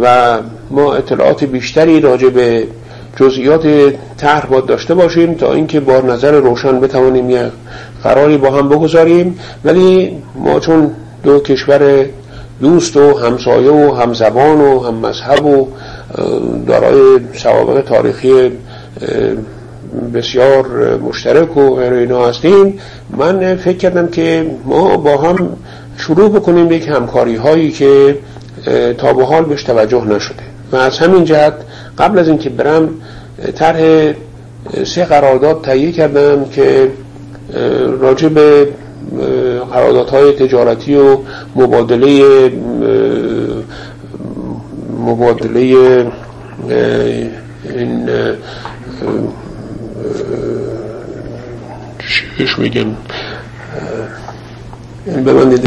[0.00, 0.38] و
[0.70, 2.66] ما اطلاعات بیشتری راجع به
[3.16, 3.66] جزئیات
[4.16, 7.50] طرح باید داشته باشیم تا اینکه با نظر روشن بتوانیم یه
[8.02, 9.38] قراری با هم بگذاریم.
[9.64, 10.90] ولی ما چون
[11.22, 12.06] دو کشور
[12.60, 15.68] دوست و همسایه و همزبان و هم مذهب و
[16.66, 18.50] دارای سوابق تاریخی
[20.14, 22.78] بسیار مشترک و اینا هستیم
[23.16, 25.48] من فکر کردم که ما با هم
[25.96, 28.18] شروع بکنیم یک همکاری هایی که
[28.98, 30.42] تا به حال بهش توجه نشده.
[30.72, 31.54] و از همین جهت
[31.98, 32.88] قبل از اینکه برم
[33.54, 34.12] طرح
[34.84, 36.90] سه قرارداد تهیه کردم که
[38.00, 38.68] راجع به
[39.72, 41.18] قراردادهای تجارتی و
[41.56, 42.50] مبادله
[44.98, 45.60] مبادله
[47.74, 48.08] این
[52.38, 52.86] چیش میگم؟
[55.24, 55.58] به من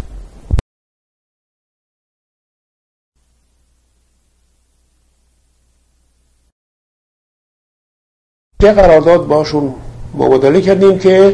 [8.64, 9.74] یه قرارداد باشون
[10.14, 11.34] مبادله کردیم که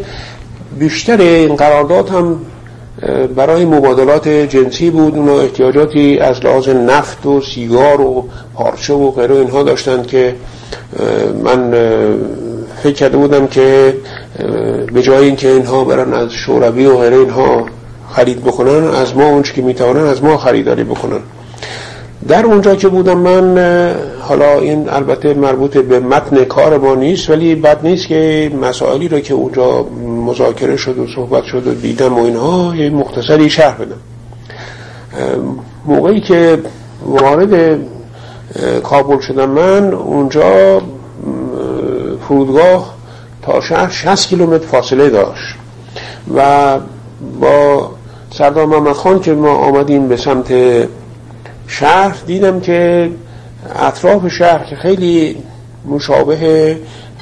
[0.79, 2.39] بیشتر این قرارداد هم
[3.35, 5.15] برای مبادلات جنسی بود.
[5.15, 10.35] اونها احتیاجاتی از لحاظ نفت و سیگار و پارچه و غیره اینها داشتند که
[11.43, 11.71] من
[12.83, 13.97] فکر کرده بودم که
[14.93, 17.65] به جای اینکه اینها برن از شوروی و غیره اینها
[18.11, 21.19] خرید بکنن از ما اونچه که می‌توانن از ما خریداری بکنن.
[22.27, 27.55] در اونجا که بودم من حالا این البته مربوط به متن کار ما نیست ولی
[27.55, 29.83] بد نیست که مسائلی رو که اونجا
[30.25, 33.97] مذاکره شد و صحبت شد و دیدم و اینها یه مختصری شرح بدم.
[35.85, 36.59] موقعی که
[37.05, 37.79] وارد
[38.83, 40.81] کابل شدم من اونجا
[42.27, 42.95] فرودگاه
[43.41, 45.55] تا شهر 60 کیلومتر فاصله داشت
[46.35, 46.79] و
[47.41, 47.89] با
[48.31, 50.53] سردار محمد خان که ما آمدیم به سمت
[51.67, 53.09] شهر دیدم که
[53.79, 55.37] اطراف شهر که خیلی
[55.89, 56.77] مشابه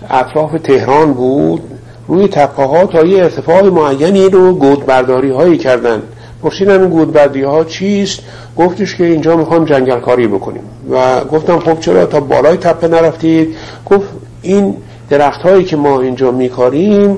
[0.09, 1.61] اطراف تهران بود
[2.07, 6.01] روی تپه ها تا یه ارتفاع معینی رو گودبرداری هایی کردن.
[6.43, 8.19] پرسیدم این گودبرداری ها چیست؟
[8.57, 10.63] گفتش که اینجا می‌خوام جنگل کاری بکنیم.
[10.91, 13.55] و گفتم خب چرا تا بالای تپه نرفتید؟
[13.89, 14.07] گفت
[14.41, 14.77] این
[15.09, 17.17] درخت هایی که ما اینجا میکاریم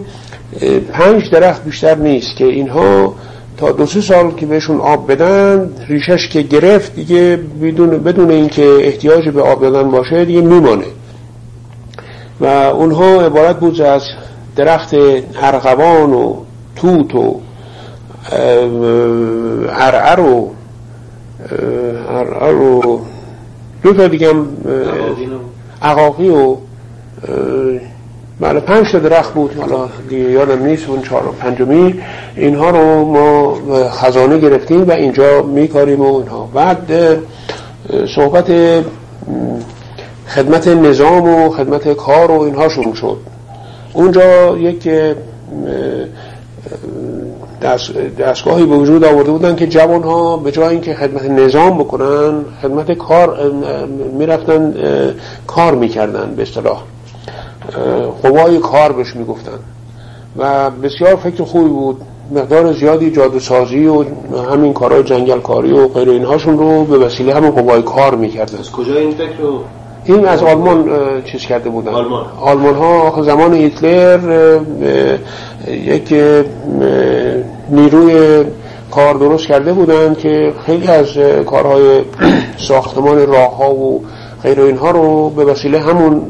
[0.94, 3.14] پنج درخت بیشتر نیست که اینها
[3.58, 8.78] تا دو سه سال که بهشون آب بدن ریشش که گرفت دیگه بدون, بدون اینکه
[8.82, 10.86] احتیاج به آب دادن باشه دیگه میمانه.
[12.40, 14.02] و اونها عبارت بود از
[14.56, 14.94] درخت
[15.42, 16.36] ارغوان و
[16.76, 17.40] توت و
[19.70, 20.52] ارعر و
[22.10, 23.02] ارعر و
[23.84, 24.34] دو تا دیگه
[25.82, 26.56] عقاقی و
[28.40, 29.56] بله پنج تا درخت بود.
[29.60, 32.00] حالا دیگه یادم نیست اون چهار و پنجمی.
[32.36, 33.58] اینها رو ما
[33.90, 36.50] خزانه گرفتیم و اینجا میکاریم و اینها.
[36.54, 36.92] بعد
[38.16, 38.52] صحبت
[40.28, 43.18] خدمت نظام و خدمت کار و اینها شروع شد.
[43.94, 44.90] اونجا یک
[48.20, 52.92] دستگاهی به وجود آورده بودن که جوان ها به جای اینکه خدمت نظام بکنن خدمت
[52.92, 53.52] کار
[54.14, 54.74] می‌رفتن
[55.48, 56.82] کار می‌کردن به اصطلاح.
[58.24, 59.60] قوای کار بهش می‌گفتن.
[60.38, 62.02] و بسیار فکر خوبی بود.
[62.32, 64.04] مقدار زیادی جادوسازی و
[64.52, 68.60] همین کارهای جنگل کاری و غیر اینهاشون رو به وسیله همین قوای کار می‌کردن.
[68.60, 69.60] از کجا این فکر رو
[70.06, 70.90] این از آلمان
[71.24, 71.94] چیز کرده بودن.
[71.94, 74.60] آلمان, آلمان ها زمان هیتلر
[75.68, 76.14] یک
[77.70, 78.44] نیروی
[78.92, 81.08] کار درست کرده بودن که خیلی از
[81.46, 82.02] کارهای
[82.68, 84.02] ساختمان راه ها و
[84.44, 86.22] غیر اینها رو به وسیله همون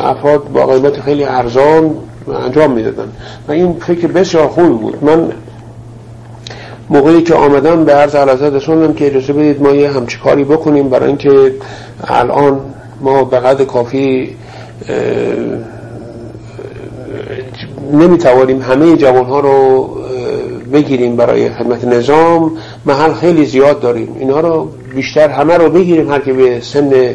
[0.00, 1.94] افراد با قیمت خیلی ارزان
[2.44, 3.08] انجام می‌دادن.
[3.48, 5.04] و این فکر بسیار خوب بود.
[5.04, 5.28] من
[6.90, 10.88] موقعی که آمدم به عرض علازت رسوندم که اجازه بدید ما یه همچی کاری بکنیم
[10.88, 11.54] برای اینکه
[12.04, 12.60] الان
[13.00, 14.36] ما به قدر کافی
[17.92, 19.88] نمی‌توانیم همه جوان ها رو
[20.72, 22.52] بگیریم برای خدمت نظام.
[22.86, 24.16] محل خیلی زیاد داریم.
[24.18, 27.14] اینها رو بیشتر همه رو بگیریم هر که به سن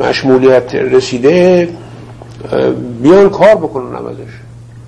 [0.00, 1.68] مشمولیت رسیده
[3.02, 4.32] بیان کار بکنن عوضش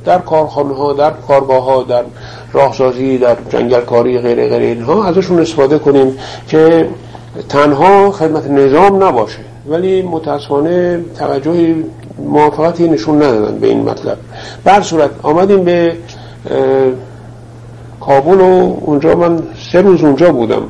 [0.05, 2.03] در کارخانه ها در کارگاه ها در
[2.53, 6.88] راهسازی در جنگل کاری غیر غیر اینها ازشون استفاده کنیم که
[7.49, 9.38] تنها خدمت نظام نباشه.
[9.69, 11.85] ولی متاسفانه توجهی
[12.19, 14.17] موافقتی نشون ندادن به این مطلب.
[14.64, 15.97] بر صورت آمدیم به
[18.09, 19.42] کابل و اونجا من
[19.73, 20.62] سه روز اونجا بودم.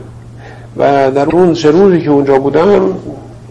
[0.77, 2.95] و در اون سه روزی که اونجا بودم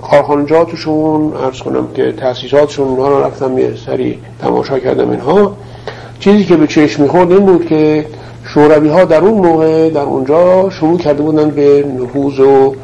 [0.01, 5.57] کارخانجاتشون ارز کنم که تأسیساتشون اونها رو رفتم یه سری تماشا کردم اینها.
[6.19, 8.05] چیزی که به چشم می‌خورد این بود که
[8.43, 12.75] شوروی ها در اون موقع در اونجا شروع کرده بودن به نفوذ و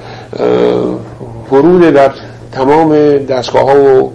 [1.52, 2.12] ورود در
[2.52, 4.12] تمام دستگاه ها و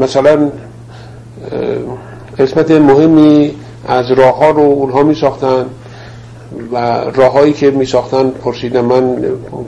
[0.00, 0.50] مثلا
[2.38, 3.54] قسمت مهمی
[3.88, 5.66] از راه ها رو اونها می ساختن
[6.72, 6.76] و
[7.14, 9.16] راههایی که می ساختن پرسیدم من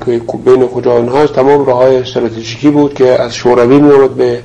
[0.06, 4.10] که بین کجا اونها هست تمام راه های استراتژیکی بود که از شوروی می آمد
[4.10, 4.40] به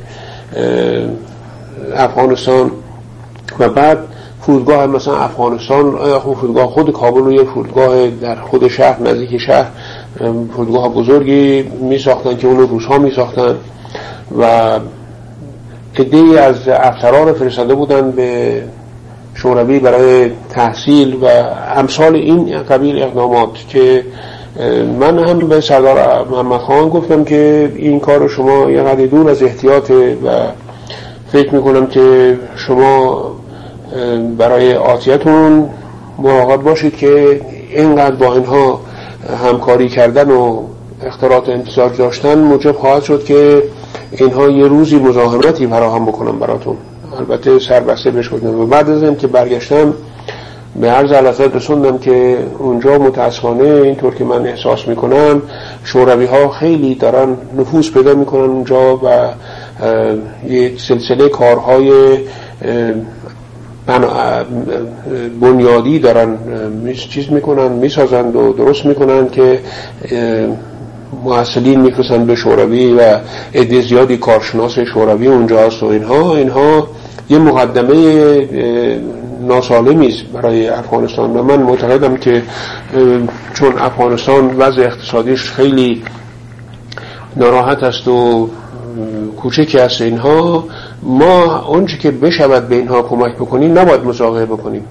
[1.96, 2.72] افغانستان
[3.60, 3.98] و بعد
[4.42, 9.68] فرودگاه مثلا افغانستان فرودگاه خود کابل رو یه فرودگاه در خود شهر نزدیک شهر
[10.56, 13.56] فرودگاه بزرگی می ساختن که اونو روس ها می ساختن
[14.40, 14.80] و
[16.00, 18.64] عده از افسران فرستاده بودن به
[19.36, 21.26] شوروی برای تحصیل و
[21.76, 24.04] امثال این قبیل اقدامات که
[25.00, 29.44] من هم به سردار محمد خان گفتم که این کار شما یه قدر دور از
[29.44, 30.30] احتیاطه و
[31.32, 33.32] فکر می‌کنم که شما
[34.38, 35.70] برای آتیتون
[36.20, 38.80] مراقب باشید که اینقدر با اینها
[39.44, 40.62] همکاری کردن و
[41.04, 43.64] اختراعات انتظار داشتن موجب خواهد شد که
[44.12, 46.78] اینها یه روزی مزاحمتی فراهم بکنم براتون.
[47.18, 48.60] البته سربسته بهش گفتم.
[48.60, 49.94] و بعد از که برگشتم
[50.82, 55.42] به عرض علفت رسوندم که اونجا متاسفانه اینطور که من احساس می‌کنم
[55.84, 59.08] شوروی ها خیلی دارن نفوذ پیدا می‌کنن اونجا و
[60.48, 62.18] یک سلسله کارهای
[65.42, 66.38] بنیادی دارن
[67.10, 69.60] چیز می‌کنن می‌سازند و درست می‌کنن که
[71.24, 73.20] محصلین میفرستن به شوروی و
[73.56, 76.36] عده زیادی کارشناس شوروی اونجا هست و اینها.
[76.36, 76.88] اینها
[77.30, 77.96] یه مقدمه
[79.42, 82.44] ناسالمی است برای افغانستان و من معتقدم که
[83.54, 86.04] چون افغانستان وضع اقتصادیش خیلی
[87.36, 88.50] ناراحت است و
[89.38, 90.64] کوچکی هست اینها
[91.04, 94.86] ما اونچه که بشود به اینها کمک بکنیم نباید مزاقه بکنیم.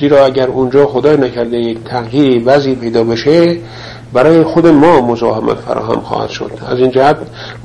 [0.00, 3.58] زیرا اگر اونجا خدای نکرده یک تغییری وضعی پیدا بشه
[4.12, 6.50] برای خود ما مزاحمت فراهم خواهد شد.
[6.68, 7.16] از این جهت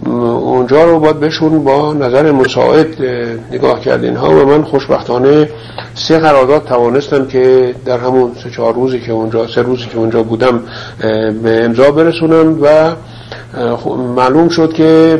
[0.06, 2.88] اونجا رو باید بهشون با نظر مساعد
[3.52, 4.16] نگاه کردین.
[4.16, 5.50] ها و من خوشبختانه
[5.96, 10.24] سه قرارداد توانستم که در همون سه چهار روزی که اونجا سه روزی که اونجا
[10.24, 10.60] بودم
[11.43, 12.91] به امضا برسونم و
[14.16, 15.20] معلوم شد که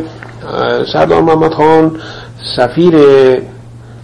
[0.94, 1.92] سردار محمد خان
[2.58, 2.96] سفیر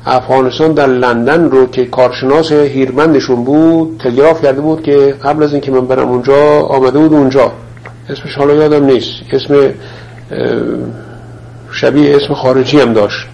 [0.06, 5.72] افغانستان در لندن رو که کارشناس هیرمندشون بود تلگراف کرده بود که قبل از اینکه
[5.72, 7.52] من برم اونجا آمده بود اونجا.
[8.10, 9.12] اسمش حالا یادم نیست.
[9.32, 9.74] اسم
[11.72, 13.28] شبیه اسم خارجی هم داشت.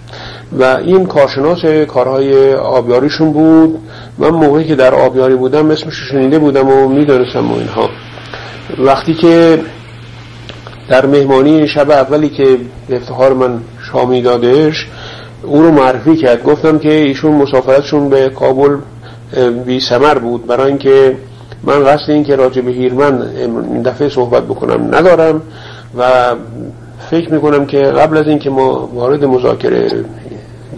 [0.60, 3.80] و این کارشناس کارهای آبیاریشون بود.
[4.18, 7.90] من موقعی که در آبیاری بودم اسمش شنیده بودم و می‌دانستم و اینها.
[8.78, 9.60] وقتی که
[10.90, 12.58] در مهمانی شب اولی که
[12.90, 13.60] افتخار من
[13.92, 14.88] شامی دادش
[15.48, 16.44] او رو معرفی کرد.
[16.44, 18.78] گفتم که ایشون مسافرتشون به کابل
[19.66, 20.48] بی سمر بود.
[20.48, 21.16] برای اینکه
[21.64, 23.22] من قصد این که راجع به هیرمن
[23.74, 25.42] این دفعه صحبت بکنم ندارم
[25.98, 26.36] و
[27.10, 29.92] فکر می‌کنم که قبل از اینکه ما وارد مذاکره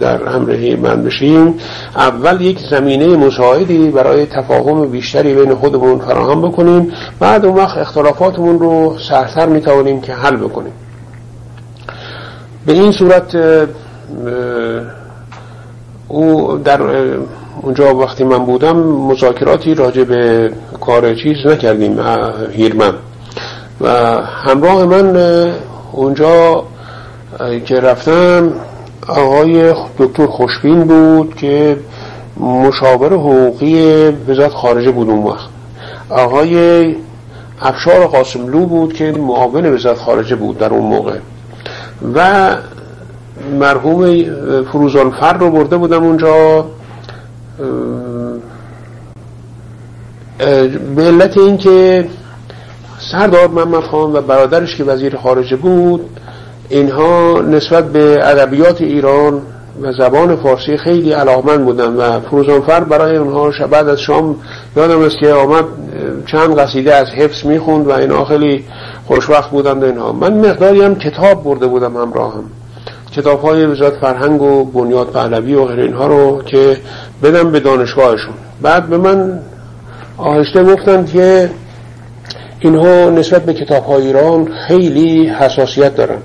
[0.00, 1.54] در امر هیرمن بشیم
[1.96, 6.92] اول یک زمینه مساعدی برای تفاهم بیشتری بین خودمون فراهم بکنیم.
[7.20, 10.72] بعد اون وقت اختلافاتمون رو سرتر می‌توانیم که حل بکنیم.
[12.66, 13.36] به این صورت
[16.08, 16.80] او در
[17.62, 22.00] اونجا وقتی من بودم مذاکراتی راجع به کار چیز نکردیم
[22.52, 22.94] هیرمن.
[23.80, 23.88] و
[24.22, 25.16] همراه من
[25.92, 26.64] اونجا
[27.66, 28.52] که رفتم
[29.08, 31.76] آقای دکتر خوشبین بود که
[32.36, 35.48] مشاور حقوقی وزارت خارجه بود اون وقت.
[36.08, 36.96] آقای
[37.62, 41.16] افشار قاسملو بود که معاون وزارت خارجه بود در اون موقع.
[42.14, 42.50] و
[43.50, 44.24] مرحوم
[44.62, 46.64] فروزانفر رو برده بودم اونجا.
[50.96, 52.08] به علت اینکه
[53.12, 56.00] سردار محمد خان و برادرش که وزیر خارجه بود
[56.68, 59.42] اینها نسبت به ادبیات ایران
[59.82, 64.36] و زبان فارسی خیلی علاقمند بودن و فروزانفر برای اونها بعد از شام
[64.76, 65.64] یادم است که آمد
[66.26, 68.64] چند قصیده از حفظ می‌خوند و اینها خیلی
[69.06, 70.12] خوشوقت بودند اینها.
[70.12, 72.44] من مقداری هم کتاب برده بودم همراهم.
[73.16, 76.76] کتاب های وزارت فرهنگ و بنیاد پهلوی و غیر اینها رو که
[77.22, 78.34] بدم به دانشگاهشون.
[78.62, 79.38] بعد به من
[80.16, 81.50] آهسته گفتن که
[82.60, 86.18] اینها نسبت به کتاب های ایران خیلی حساسیت دارن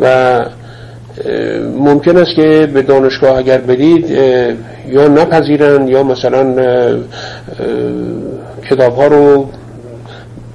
[0.00, 0.40] و
[1.78, 4.10] ممکن است که به دانشگاه اگر بدید
[4.88, 6.54] یا نپذیرن یا مثلا
[8.70, 9.48] کتاب ها رو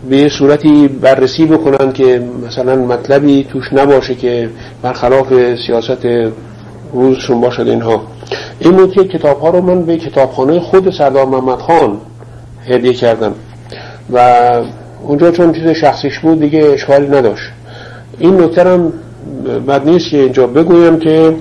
[0.10, 4.50] به صورتی بررسی بکنن که مثلا مطلبی توش نباشه که
[4.82, 6.08] برخلاف سیاست
[6.94, 8.02] روزشون باشد اینها.
[8.60, 11.98] این بود که کتاب ها رو من به کتابخانه خود سردار محمد خان
[12.68, 13.34] هدیه کردم.
[14.14, 14.50] و
[15.08, 17.50] اونجا چون چیز شخصیش بود دیگه اشکالی نداشت.
[18.20, 18.94] این نکترم
[19.68, 21.36] بد نیست که اینجا بگویم که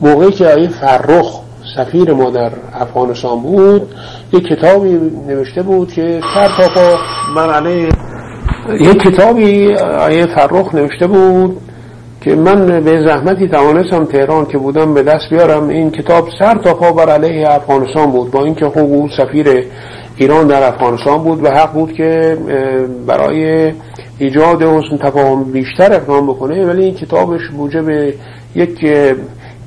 [0.00, 1.40] موقعی که آیه فرخ
[1.76, 2.50] سفیر ما در
[2.80, 3.94] افغانستان بود
[4.32, 6.96] یک کتابی نوشته بود که سر تا
[7.34, 7.88] من علیه
[8.80, 11.60] یک کتابی آیه فرخ نوشته بود
[12.20, 15.68] که من به زحمتی توانستم تهران که بودم به دست بیارم.
[15.68, 19.64] این کتاب سر تا پا بر علیه افغانستان بود با اینکه خوب سفیر
[20.16, 22.38] ایران در افغانستان بود و حق بود که
[23.06, 23.72] برای
[24.18, 26.66] ایجاد حسن تفاهم بیشتر اقدام بکنه.
[26.66, 28.14] ولی این کتابش موجب
[28.54, 28.86] یک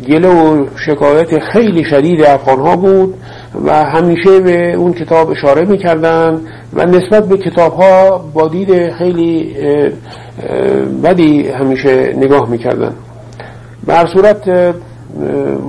[0.07, 3.13] گله و شکایت خیلی شدید افغان ها بود
[3.65, 6.41] و همیشه به اون کتاب اشاره می‌کردن
[6.73, 9.55] و نسبت به کتاب ها با دید خیلی
[11.03, 12.93] بدی همیشه نگاه می‌کردن
[13.87, 14.73] بر صورت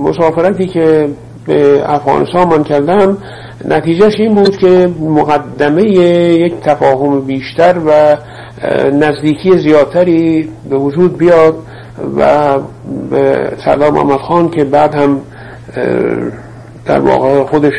[0.03, 1.09] مسافرتی که
[1.47, 3.17] به افغانستان من کردم
[3.65, 8.17] نتیجهش این بود که مقدمه یک تفاهم بیشتر و
[8.93, 11.55] نزدیکی زیادتری به وجود بیاد
[12.17, 12.57] و
[13.11, 15.21] به سردار محمد خان که بعد هم
[16.85, 17.73] در واقع خودش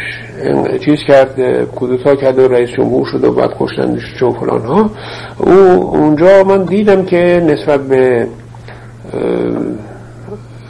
[0.85, 4.91] چیز کرد کودتا کرد و رئیس جمهور شد و بعد کشتندش چون فلان ها.
[5.39, 5.53] او
[5.97, 8.27] اونجا من دیدم که نسبت به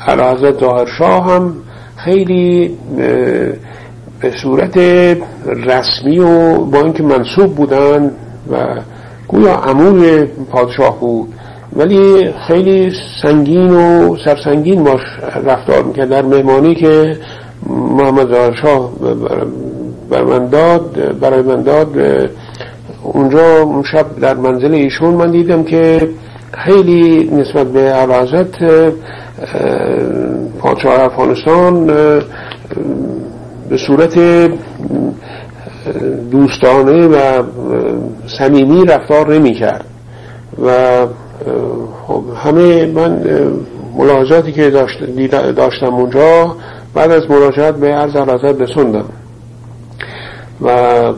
[0.06, 1.54] حضرت ظاهر شاه هم
[1.96, 2.76] خیلی
[4.20, 4.76] به صورت
[5.46, 8.10] رسمی و با اینکه منصوب بودن
[8.52, 8.56] و
[9.28, 11.34] گویا عموی پادشاه بود
[11.76, 15.00] ولی خیلی سنگین و سرسنگین باش
[15.44, 16.08] رفتار می‌کرد.
[16.08, 17.16] در مهمانی که
[17.70, 18.90] محمد شاه
[20.10, 21.88] بر من داد برای من داد
[23.02, 26.08] اونجا اون شب در منزل ایشون من دیدم که
[26.52, 28.54] خیلی نسبت به عرازت
[30.58, 31.86] پادشاه افغانستان
[33.68, 34.18] به صورت
[36.30, 37.42] دوستانه و
[38.38, 39.84] صمیمی رفتار نمی کرد
[40.66, 41.06] و
[42.06, 43.22] خب همه من
[43.96, 44.70] ملاحظاتی که
[45.56, 46.56] داشتم اونجا
[46.94, 49.04] بعد از مراجعت به عرض عرازت بسندم
[50.62, 51.12] و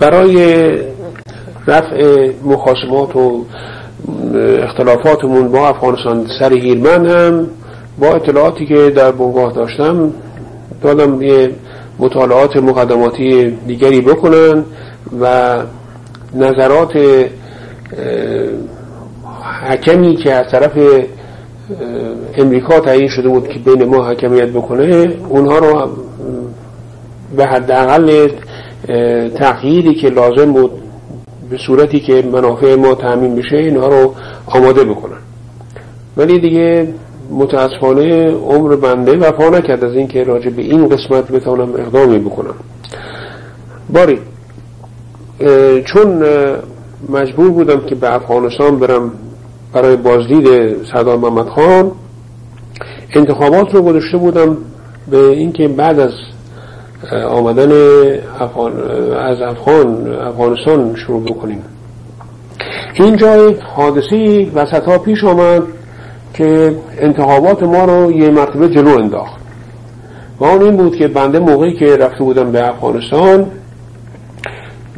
[0.00, 0.70] برای
[1.66, 3.44] رفع مخاسمات و
[4.62, 7.46] اختلافاتمون با افغانستان سر هیلمن هم
[7.98, 10.12] با اطلاعاتی که در بنگاه داشتم
[10.82, 11.50] دادم یه
[11.98, 14.64] مطالعات مقدماتی دیگری بکنن
[15.20, 15.56] و
[16.34, 16.96] نظرات
[19.68, 20.78] حکمی که از طرف
[22.34, 25.90] امریکا تعیین شده بود که بین ما حکمیت بکنه اونها رو
[27.36, 28.28] به حداقل
[29.38, 30.70] تغییری که لازم بود
[31.50, 34.14] به صورتی که منافع ما تأمین بشه اینها رو
[34.46, 35.16] آماده بکنن.
[36.16, 36.88] ولی دیگه
[37.30, 42.54] متاسفانه عمر بنده وفا نکرد از اینکه راجع به این قسمت بتونم اقدامی بکنم.
[43.92, 44.18] باری
[45.84, 46.22] چون
[47.08, 49.12] مجبور بودم که به افغانستان برم
[49.72, 50.46] برای بازدید
[50.92, 51.92] سردار محمد خان
[53.14, 54.56] انتخابات رو گذاشته بودم
[55.10, 56.12] به اینکه بعد از
[57.30, 57.72] آمدن
[58.40, 58.72] افغان
[59.12, 61.62] از افغان افغانستان شروع بکنیم.
[62.94, 65.62] اینجا حادثی وسط ها پیش آمد
[66.34, 69.40] که انتخابات ما رو یه مرتبه جلو انداخت.
[70.40, 73.46] و آن این بود که بنده موقعی که رفته بودم به افغانستان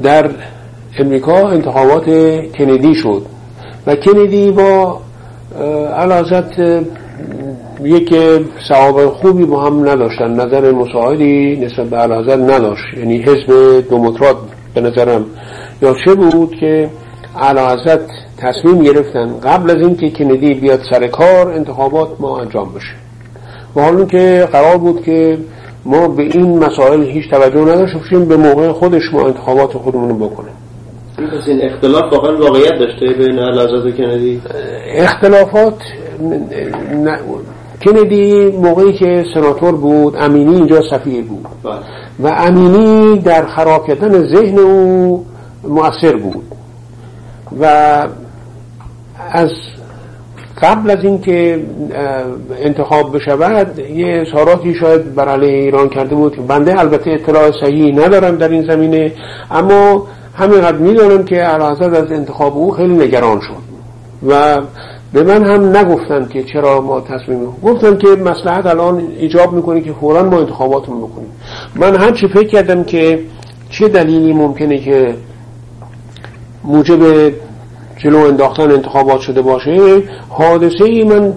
[0.02, 0.30] در
[0.98, 2.04] امریکا انتخابات
[2.58, 3.22] کندی شد
[3.86, 5.00] و کندی با
[5.96, 6.58] علازت
[7.84, 8.14] یک
[8.68, 12.84] سواب خوبی با هم نداشتن نظر مساعدی نسبت به علازت نداشت.
[12.98, 14.36] یعنی حزب دموکرات
[14.74, 15.24] به نظرم
[15.82, 16.90] یا چه بود که
[17.40, 18.00] علازت
[18.38, 22.94] تصمیم گرفتن قبل از اینکه کندی بیاد سر کار انتخابات ما انجام بشه.
[23.76, 25.38] و حالا که قرار بود که
[25.84, 30.28] ما به این مسائل هیچ توجه نداشته باشیم به موقع خودش ما انتخابات خودمون رو
[30.28, 30.54] بکنیم
[31.16, 34.42] پس این اختلاف واقعا واقعیت داشته بین و کندی؟
[34.94, 35.78] اختلافات
[37.84, 41.46] کندی موقعی که سناتور بود امینی اینجا سفیر بود.
[41.62, 41.74] بله.
[42.20, 45.26] و امینی در خراب کردن ذهن او
[45.64, 46.44] مؤثر بود.
[47.60, 47.66] و
[49.30, 49.50] از
[50.62, 51.60] قبل از اینکه
[52.58, 56.46] انتخاب بشود یه اظهاراتی شاید بر علیه ایران کرده بود.
[56.46, 59.12] بنده البته اطلاع صحیحی ندارم در این زمینه
[59.50, 63.62] اما همینقدر می‌دانم که علاوه از انتخاب او خیلی نگران شد.
[64.28, 64.60] و
[65.12, 69.92] به من هم نگفتن که چرا ما تصمیم گفتن که مسلحت الان ایجاب می‌کنه که
[69.92, 71.30] فورا ما انتخاباتمون بکنیم.
[71.76, 73.18] من هم چی فکر کردم که
[73.70, 75.14] چه دلیلی ممکنه که
[76.64, 77.32] موجب
[78.04, 80.02] جلو انداختن انتخابات شده باشه.
[80.28, 81.32] حادثه ای من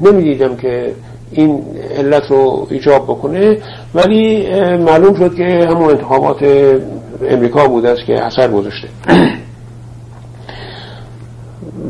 [0.00, 0.92] نمی‌دیدم که
[1.32, 1.62] این
[1.98, 3.58] علت رو ایجاب بکنه.
[3.94, 4.46] ولی
[4.76, 6.36] معلوم شد که همون انتخابات
[7.28, 8.88] امریکا بوده است که اثر گذاشته.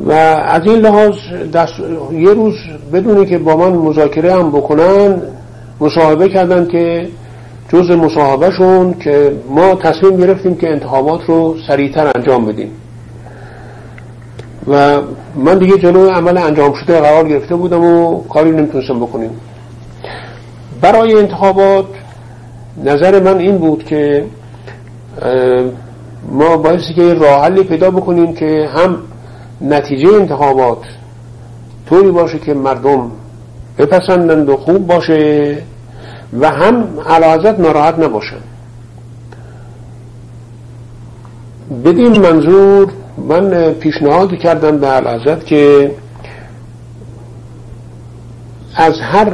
[0.06, 0.12] و
[0.46, 1.14] از این لحاظ
[1.52, 1.74] دست...
[2.12, 2.54] یه روز
[2.92, 5.22] بدونی که با من مذاکره هم بکنن
[5.80, 7.08] مصاحبه کردن که
[7.72, 12.70] جز مصاحبهشون که ما تصمیم گرفتیم که انتخابات رو سریعتر انجام بدیم.
[14.68, 15.00] و
[15.36, 19.30] من دیگه جلوی عمل انجام شده قرار گرفته بودم و کاری نمی‌تونستم بکنیم.
[20.80, 21.86] برای انتخابات
[22.84, 24.24] نظر من این بود که
[26.32, 28.96] ما بایستی که راه پیدا بکنیم که هم
[29.61, 30.78] نتیجه انتخابات
[31.88, 33.11] طوری باشه که مردم
[33.78, 35.58] بپسندند و خوب باشه
[36.40, 38.40] و هم علاوزت ناراحت نباشن
[41.84, 42.92] بدین منظور
[43.28, 45.90] من پیشنهاد کردم به علاوزت که
[48.76, 49.32] از هر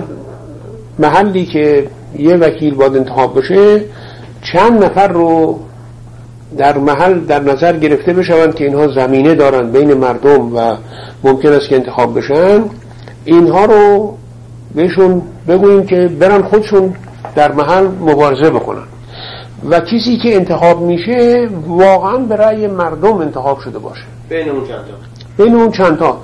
[0.98, 1.86] محلی که
[2.18, 3.84] یه وکیل باید انتخاب بشه
[4.52, 5.58] چند نفر رو
[6.58, 10.76] در محل در نظر گرفته بشوند که اینها زمینه دارند بین مردم و
[11.24, 12.64] ممکن است که انتخاب بشن.
[13.24, 14.14] اینها رو
[14.74, 16.94] بهشون بگوییم که برن خودشون
[17.34, 18.82] در محل مبارزه بکنن.
[19.70, 24.02] و کسی که انتخاب میشه واقعا به رأی مردم انتخاب شده باشه.
[24.28, 26.18] بین اون چند تا بین اون چند تا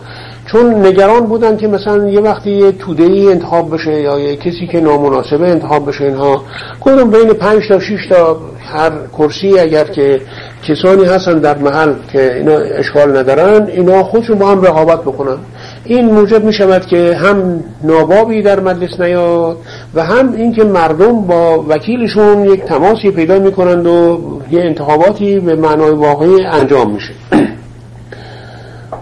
[0.47, 4.67] چون نگران بودن که مثلا یه وقتی یه توده ای انتخاب بشه یا یه کسی
[4.67, 6.45] که نامناسبه انتخاب بشه اینها
[6.81, 8.37] کدوم بین پنج تا شش تا
[8.73, 10.21] هر کرسی اگر که
[10.69, 15.37] کسانی هستن در محل که اینا اشکال ندارن اینا خودشون با هم رقابت بکنن.
[15.85, 19.57] این موجب می شود که هم نابابی در مجلس نیاد
[19.95, 24.21] و هم اینکه مردم با وکیلشون یک تماسی پیدا می کنند و
[24.51, 27.13] یه انتخاباتی به معنای واقعی انجام میشه.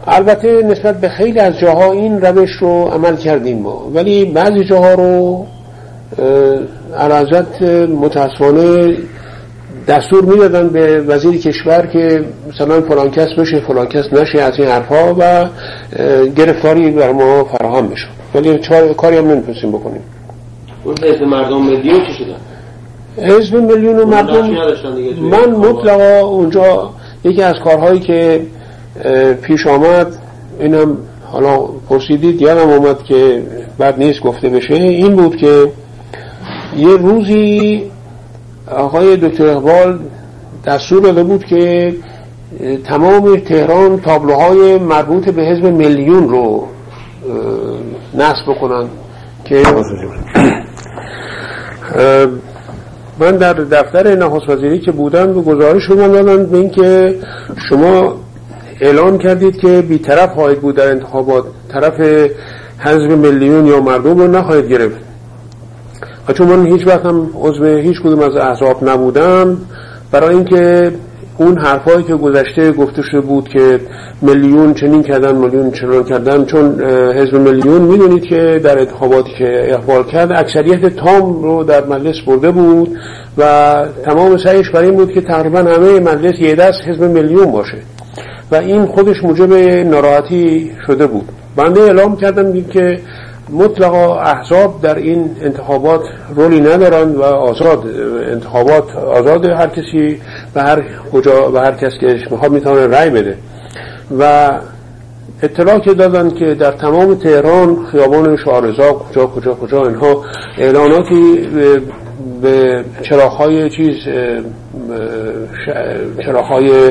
[0.06, 3.90] البته نسبت به خیلی از جاها این روش رو عمل کردیم ما.
[3.94, 5.46] ولی بعضی جاها رو
[6.98, 7.62] علازت
[8.02, 8.96] متاسفانه
[9.88, 12.24] دستور می‌دادن به وزیر کشور که
[12.54, 15.46] مثلا فلان کس بشه فلان کس نشه از این حرفا و
[16.36, 18.06] گرفتاری بر ما فراهم بشه.
[18.34, 18.58] ولی
[18.96, 20.00] کاری هم نمی‌تونستیم بکنیم.
[20.84, 22.34] اون حزب مردم میلیون چی شده؟
[23.16, 24.50] حزب میلیون و مردم
[25.20, 26.90] من مطلقا اونجا
[27.24, 28.46] یکی از کارهایی که
[29.42, 30.16] پیش آمد
[30.60, 30.96] اینم
[31.32, 31.56] حالا
[31.88, 33.42] پرسیدید یادم اومد که
[33.78, 35.72] بعد نیست گفته بشه این بود که
[36.76, 37.82] یه روزی
[38.70, 39.98] آقای دکتر اقبال
[40.66, 41.94] دستور داده بود که
[42.84, 46.66] تمام تهران تابلوهای مربوط به حزب میلیون رو
[48.14, 48.88] نصب بکنن
[49.44, 49.62] که
[53.18, 57.14] من در دفتر نخست وزیری که بودم به گزارش رو من دادن به اینکه
[57.68, 58.14] شما
[58.80, 62.00] اعلان کردید که بیطرف خواهید بود در انتخابات طرف
[62.78, 64.96] حزب میلیون یا مردم رو نخواهید گرفت.
[66.28, 69.56] و چون من هیچ وقت هم عضو هیچ کدوم از احزاب نبودم
[70.12, 70.92] برای اینکه
[71.40, 73.80] اون حرفایی که گذشته گفته شده بود که
[74.22, 76.80] میلیون چنین کردن میلیون چنان کردن چون
[77.14, 82.50] حزب میلیون می‌دونید که در انتخاباتی که اقبال کرد اکثریت تام رو در مجلس برده
[82.50, 82.98] بود
[83.38, 83.74] و
[84.04, 87.78] تمام سعیش برای این بود که تقریبا همه مجلس یه دست حزب میلیون باشه.
[88.52, 89.52] و این خودش موجب
[89.86, 91.28] ناراحتی شده بود.
[91.56, 93.00] بنده اعلام کردم که
[93.52, 96.00] مطلقا احزاب در این انتخابات
[96.36, 97.84] رولی ندارند و آزاد
[98.32, 100.20] انتخابات آزاد هر کسی
[100.54, 100.82] و هر
[101.12, 103.36] کجا و هر کس که می‌خواد می‌تونه رأی بده.
[104.18, 104.50] و
[105.42, 110.24] اطلاع که دادن که در تمام تهران خیابان شارزا کجا کجا کجا اینها
[110.58, 111.48] اعلاناتی
[112.42, 113.94] به چراغهای چیز
[116.24, 116.90] چراغهای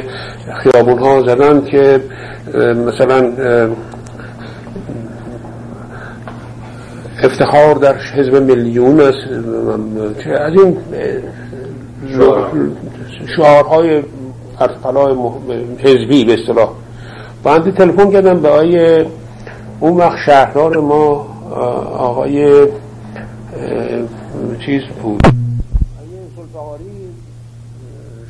[0.63, 1.99] خیابون ها زدن که
[2.87, 3.31] مثلا
[7.23, 9.17] افتخار در حزب میلیون است.
[10.27, 10.77] از این
[13.35, 14.03] شعارهای
[14.59, 15.15] ارفلای
[15.77, 16.69] حزبی به اصطلاح.
[17.43, 19.05] بنده تلفن کردم به آقای
[19.79, 21.27] اون وقت شهردار ما
[21.97, 22.67] آقای
[24.65, 25.21] چیز بود.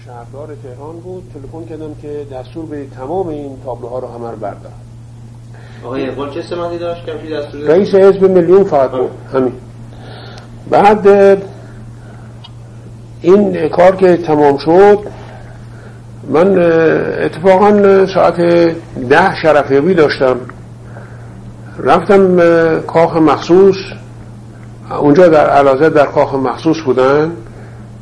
[0.05, 1.23] شهردار تهران بود.
[1.33, 4.71] تلفن کردم که دستور به تمام این تابلوها رو همه رو بردار
[5.83, 9.11] آقای اقبال چه سمتی داشت؟ کمشی دستور رئیس حزب میلیون فقط بود.
[9.33, 9.53] همین.
[10.69, 11.07] بعد
[13.21, 14.99] این کار که تمام شد
[16.29, 16.59] من
[17.25, 18.41] اتفاقا ساعت
[19.09, 20.35] ده شرفیابی داشتم.
[21.83, 22.39] رفتم
[22.79, 23.75] کاخ مخصوص.
[24.99, 27.31] اونجا در علازه در کاخ مخصوص بودن.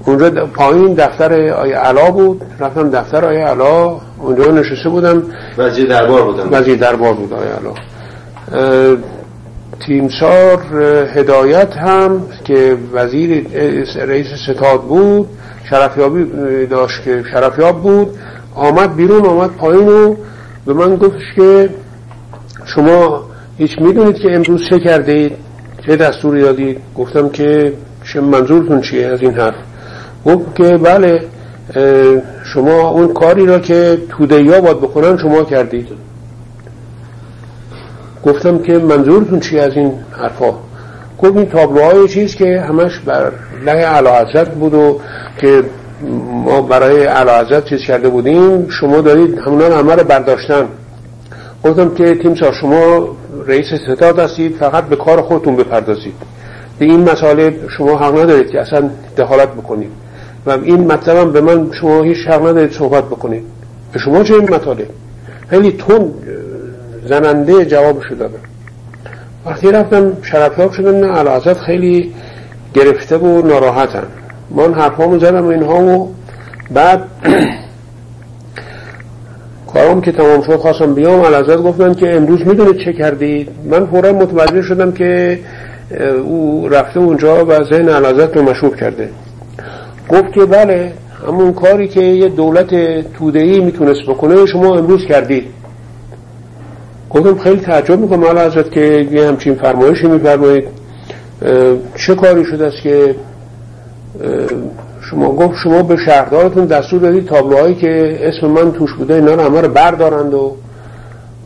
[0.06, 2.42] اونجا پایین دفتر آیه علا بود.
[2.60, 3.96] رفتم دفتر آیه علا.
[4.20, 5.24] اونجا نشسته بودم.
[5.58, 6.48] وزیر دربار بودم.
[6.52, 8.98] وزیر دربار بود آیه علا.
[9.80, 10.58] تیمسار
[11.16, 13.48] هدایت هم که وزیر
[14.06, 15.28] رئیس ستاد بود
[15.70, 16.26] شرفیابی
[16.66, 18.10] داشت که شرفیاب بود
[18.56, 20.16] آمد بیرون آمد پایین و
[20.66, 21.70] به من گفتش که
[22.66, 23.24] شما
[23.58, 25.32] هیچ می‌دونید که امروز چه کردید
[25.86, 27.74] چه دستوری دادید؟ گفتم که
[28.16, 29.56] منظورتون چیه از این حرف؟
[30.26, 31.22] گفت که بله
[32.54, 35.88] شما اون کاری را که توده یا باید بکنن شما کردید.
[38.28, 40.54] گفتم که منظورتون چی از این حرفا؟
[41.20, 43.32] گفت این تابلوهای چیز که همش بر
[43.66, 44.26] لحه علا
[44.60, 45.00] بود و
[45.38, 45.64] که
[46.46, 50.66] ما برای علا چیز کرده بودیم شما دارید همونان همه رو برداشتن.
[51.64, 53.08] گفتم که تیمسا شما
[53.48, 56.14] رئیس ستاد هستید فقط به کار خودتون بپردازید.
[56.80, 59.92] به این مسئله شما حق ندارید که اصلا دخالت بکنید.
[60.46, 63.44] و این مطلب به من شما هیچ حق ندارید صحبت بکنید.
[63.94, 64.88] به شما چه این مطالب؟
[65.50, 66.14] خیلی تون
[67.08, 68.40] زننده جوابشو دادم.
[69.46, 72.14] وقتی رفتم شرفیاب شدم نه علازت خیلی
[72.74, 74.04] گرفته و ناراحتن
[74.52, 76.12] من حرفامو زدم و اینها و
[76.72, 77.02] بعد
[79.74, 81.22] کارم که تمام شد خواستم بیام.
[81.22, 85.40] علازت گفتن که امروز می‌دونید چه کردید من فورا متوجه شدم که
[86.24, 89.10] او رفته اونجا و ذهن علازت رو مشروب کرده.
[90.10, 90.94] گفت که بله
[91.28, 92.70] همون کاری که یه دولت
[93.14, 95.46] تودهی می‌تونست بکنه شما امروز کردید.
[97.10, 98.24] گفتم خیلی تعجب می‌کنم.
[98.24, 100.68] حالا ازت که یه همچین فرمایشی میفرمایید
[101.96, 103.16] چه کاری شده است که
[105.02, 109.42] شما گفت شما به شهردارتون دستور دادید تابلوهایی که اسم من توش بوده اینا رو
[109.42, 110.56] همه رو بردارند و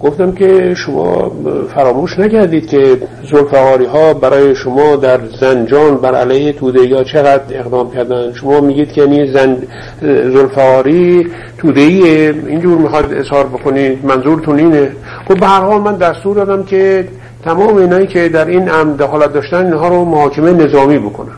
[0.03, 1.31] گفتم که شما
[1.75, 2.97] فراموش نکردید که
[3.31, 8.33] زلفقاری ها برای شما در زنجان بر علیه توده یا چقدر اقدام کردن.
[8.33, 9.57] شما میگید که یعنی زن
[10.01, 11.27] زلفقاری
[11.57, 14.91] توده اینجور می‌خواد اظهار بکنید منظورتون اینه.
[15.27, 17.07] خب به هر حال من دستور دادم که
[17.43, 21.35] تمام اینایی که در این امر دخالت داشتن اینها رو محاکمه نظامی بکنن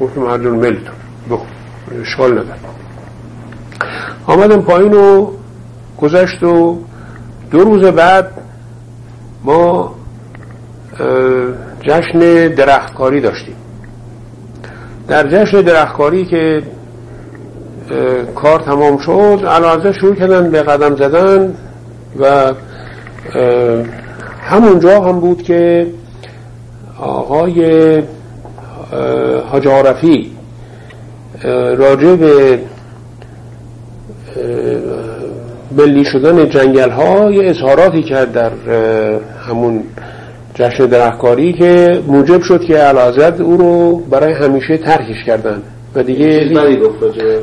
[0.00, 0.94] گفتم هر جور ملتون
[2.00, 2.58] اشکال ندارم
[4.26, 5.26] آمدم پایین و
[6.00, 6.78] گذشت و
[7.50, 8.30] دو روز بعد
[9.44, 9.94] ما
[11.82, 13.56] جشن درختکاری داشتیم.
[15.08, 16.62] در جشن درختکاری که
[18.34, 21.54] کار تمام شد علاوه شروع کردن به قدم زدن
[22.20, 22.52] و
[24.40, 25.86] همونجا هم بود که
[27.00, 28.02] آقای
[29.50, 30.32] حاج عرفی
[31.78, 32.60] راجع به
[35.76, 38.50] ملی شدن جنگل ها یه اظهاراتی کرد در
[39.48, 39.82] همون
[40.54, 45.62] جشن درختکاری که موجب شد که علازد او رو برای همیشه ترکش کردن.
[45.94, 46.50] و دیگه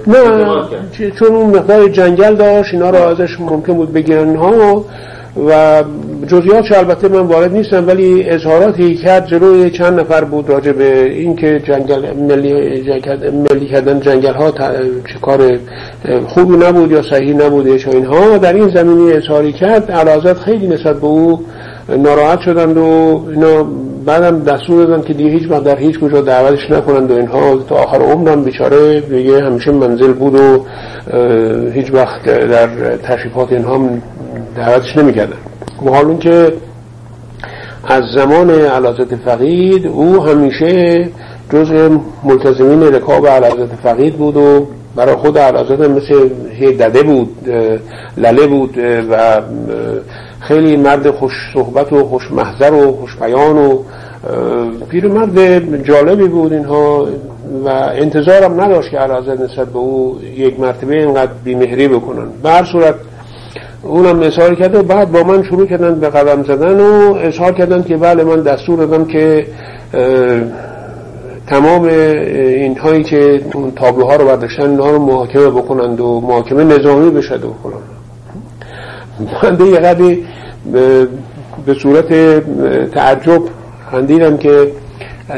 [0.08, 4.86] نه چون اون مقدار جنگل داشت اینا رو ازش ممکن بود بگیرن ها
[5.48, 5.84] و
[6.28, 11.60] جزئیاتش البته من وارد نیستم ولی اظهاراتی کرد جلوی چند نفر بود راجع به اینکه
[11.60, 12.54] جنگل ملی,
[13.32, 15.60] ملی کردن جنگل ها چه کار
[16.28, 20.96] خوبی نبود یا صحیح نبودش و اینها در این زمینی اظهاری کرد علازت خیلی نسبت
[20.96, 21.46] به او
[21.98, 23.64] ناراحت شدند و اینا
[24.06, 27.98] بعدم دستور دادن که دیگه هیچ در هیچ کجا دعوتش نکنند و اینها تا آخر
[27.98, 30.66] عمرم بیچاره دیگه همیشه منزل بود و
[31.74, 33.90] هیچ وقت در تشریفات اینها
[34.56, 35.38] دعوتش نمی‌کردن.
[35.86, 36.54] و حال که
[37.84, 41.10] از زمان علازت فقید او همیشه
[41.54, 41.92] جز
[42.24, 46.30] ملتزمین رکاب علازت فقید بود و برای خود علازت مثل
[46.80, 47.50] دده بود
[48.18, 48.78] لله بود
[49.12, 49.42] و
[50.40, 53.80] خیلی مرد خوش صحبت و خوش محضر و خوش بیان و
[55.04, 57.08] مرد جالبی بود اینها
[57.66, 62.26] و انتظارم نداشت که علازت نسبت به او یک مرتبه اینقدر بیمهری بکنن.
[62.44, 62.96] به هر صورت
[63.84, 64.82] اونم اظهار کرده.
[64.82, 68.86] بعد با من شروع کردن به قدم زدن و اظهار کردن که بله من دستور
[68.86, 69.46] دادم که
[71.48, 77.46] تمام اینهایی که اون تابلوها رو برداشتن اینها رو محاکمه بکنند و محاکمه نظامی بشد
[77.46, 77.82] و فلان.
[79.44, 80.26] من یه قدی
[81.66, 82.14] به صورت
[82.92, 83.42] تعجب
[83.92, 84.68] خندیدم که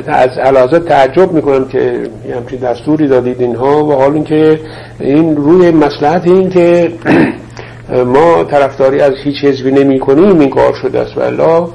[0.08, 4.60] از علازت تعجب می‌کنم که همچین دستوری دادید اینها و حال اینکه
[5.00, 6.92] این روی مسلحت این که
[7.90, 11.18] ما طرفداری از هیچ حزبی نمی کنیم این کار شده است.
[11.18, 11.68] و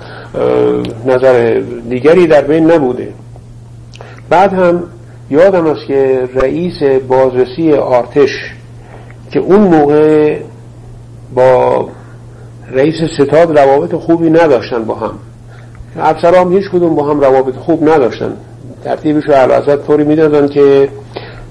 [1.07, 3.09] نظر دیگری در بین نبوده.
[4.31, 4.83] بعد هم
[5.31, 8.31] یادم است که رئیس بازرسی آرتش
[9.31, 10.39] که اون موقع
[11.35, 11.89] با
[12.73, 15.13] رئیس ستاد روابط خوبی نداشتن با هم.
[16.01, 18.37] افسرام هیچ کدوم با هم روابط خوب نداشتن.
[18.85, 20.89] ترتیبش رو علازت طوری می‌دادن که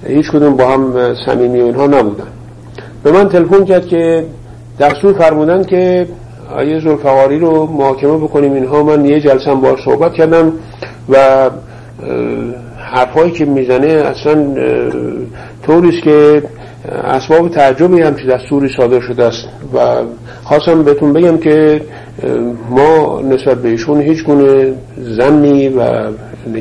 [0.08, 2.28] هیچ کدوم با هم صمیمی اینها نبودن.
[3.04, 4.26] به من تلفن کرد که
[4.80, 6.08] دستور فرمودن که
[6.56, 10.54] آیه زلفقاری رو محاکمه بکنیم اینها من یه جلسه با صحبت کردم
[11.10, 11.50] و
[12.78, 14.56] حرفایی که می‌زنه اصلا
[15.66, 16.44] طوریست که
[17.04, 19.80] اسباب تعجبی هم که دستوری صادر شده است و
[20.44, 21.82] خواستم بهتون بگم که
[22.70, 26.04] ما نسبت به ایشون هیچ گونه زنی و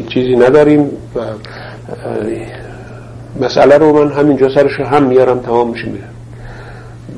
[0.09, 1.21] چیزی نداریم و
[3.45, 5.89] مسئله رو من همینجا سرش هم میارم تمام میشه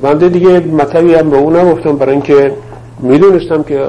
[0.01, 2.51] بنده دیگه مطلبی هم به اون نگفتم برای اینکه
[2.99, 3.85] می‌دونستم که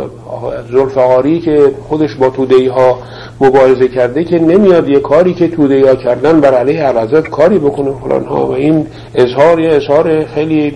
[0.72, 2.98] زلفقاری که خودش با توده ها
[3.40, 7.90] مبارزه کرده که نمیاد یه کاری که توده ها کردن بر علیه عرضت کاری بکنه.
[8.04, 8.46] فلان ها.
[8.46, 10.74] و این اظهار یه اظهار خیلی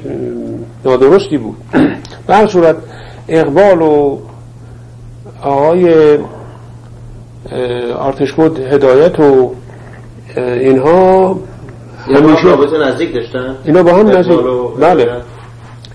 [0.85, 1.57] نادرستی بود.
[2.27, 2.77] به صورت
[3.29, 4.19] اقبال و
[5.43, 6.19] آقای
[8.37, 9.53] بود هدایت و
[10.37, 11.39] اینها
[12.15, 14.39] همیشه رابطه نزدیک داشتن؟ اینا با هم نزدیک
[14.81, 15.09] بله.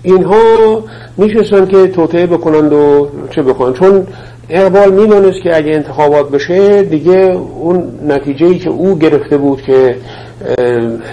[0.02, 0.84] اینها
[1.16, 4.06] میشستن که توطعه بکنند و چه بکنند چون
[4.48, 9.96] اقبال می‌دونست که اگه انتخابات بشه دیگه اون نتیجه ای که او گرفته بود که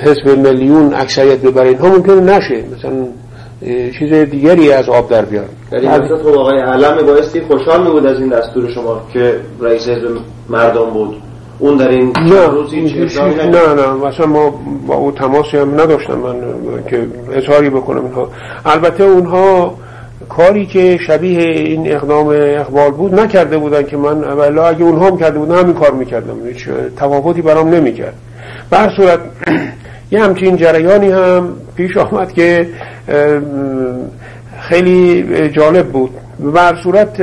[0.04, 2.64] حزب میلیون اکثریت ببره اینها ممکنه نشه.
[2.78, 3.08] مثلا
[4.00, 8.20] چیز دیگری از آب در بیان در این خب آقای علم بایستی خوشحال بود از
[8.20, 10.18] این دستور شما که رئیس حزب
[10.50, 11.16] مردم بود.
[11.60, 12.48] اون در این نه
[13.46, 14.50] نه نه مثلا ما
[14.88, 16.36] با او تماسی هم نداشتم من
[16.90, 18.30] که اظهاری بکنم اینها.
[18.66, 19.76] البته اونها
[20.30, 25.18] کاری که شبیه این اقدام اقبال بود نکرده بودن که من اولا اگه اونها هم
[25.18, 26.48] کرده بودن همین کار می‌کردم.
[26.48, 28.14] هیچ تفاوتی برام نمی‌کرد.
[28.70, 29.20] به هر صورت
[30.12, 32.68] یه همچین جریانی هم پیش آمد که
[34.60, 36.12] خیلی جالب بود.
[36.40, 37.18] بر صورت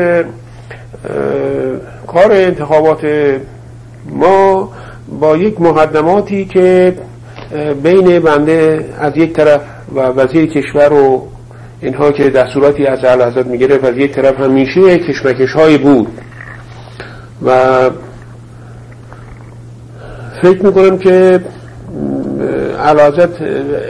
[2.07, 3.01] کار انتخابات
[4.11, 4.73] ما
[5.21, 6.95] با یک مقدماتی که
[7.83, 9.61] بین بنده از یک طرف
[9.95, 11.27] و وزیر کشور و
[11.81, 16.09] اینها که دستوراتی از اعلی حضرت می‌گرفت از یک طرف همیشه کشمکش های بود.
[17.45, 17.91] و
[20.43, 21.41] فکر می‌کنم که
[22.85, 23.43] علازت